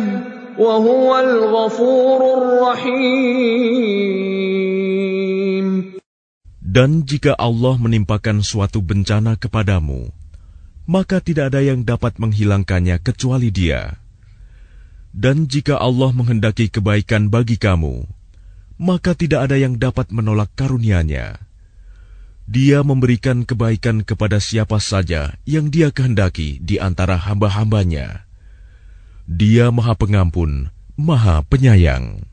[6.60, 10.12] Dan jika Allah menimpakan suatu bencana kepadamu,
[10.84, 14.04] maka tidak ada yang dapat menghilangkannya kecuali Dia.
[15.16, 18.04] Dan jika Allah menghendaki kebaikan bagi kamu,
[18.76, 21.40] maka tidak ada yang dapat menolak karunia-Nya.
[22.52, 28.29] Dia memberikan kebaikan kepada siapa saja yang dia kehendaki di antara hamba-hambanya.
[29.30, 32.26] Dia Maha Pengampun, Maha Penyayang.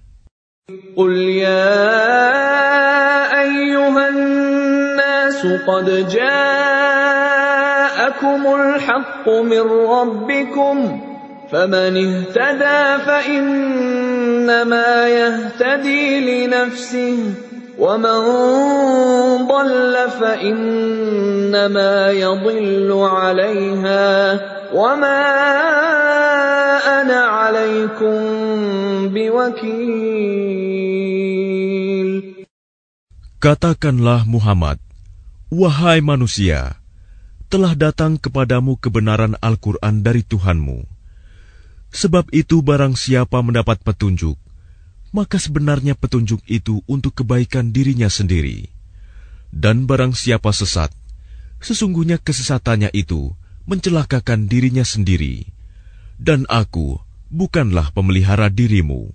[0.96, 1.68] Qul ya
[3.36, 4.16] ayyuhan
[5.68, 7.20] qad ja'akumul
[9.44, 10.76] min rabbikum
[17.76, 18.18] ومن
[19.44, 24.08] ضل فإنما يضل عليها
[24.72, 25.22] وما
[27.00, 28.18] أنا عليكم
[29.12, 30.36] بوكيل
[33.36, 34.80] Katakanlah Muhammad,
[35.52, 36.80] Wahai manusia,
[37.46, 40.82] telah datang kepadamu kebenaran Al-Quran dari Tuhanmu.
[41.94, 44.34] Sebab itu barang siapa mendapat petunjuk,
[45.16, 48.68] maka sebenarnya petunjuk itu untuk kebaikan dirinya sendiri.
[49.48, 50.92] Dan barang siapa sesat,
[51.64, 53.32] sesungguhnya kesesatannya itu
[53.64, 55.48] mencelakakan dirinya sendiri.
[56.20, 57.00] Dan aku
[57.32, 59.08] bukanlah pemelihara dirimu.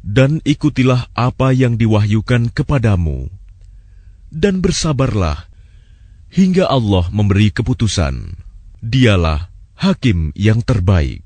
[0.00, 3.28] Dan ikutilah apa yang diwahyukan kepadamu.
[4.32, 5.52] Dan bersabarlah
[6.32, 8.40] hingga Allah memberi keputusan.
[8.80, 11.20] Dialah hakim yang terbaik.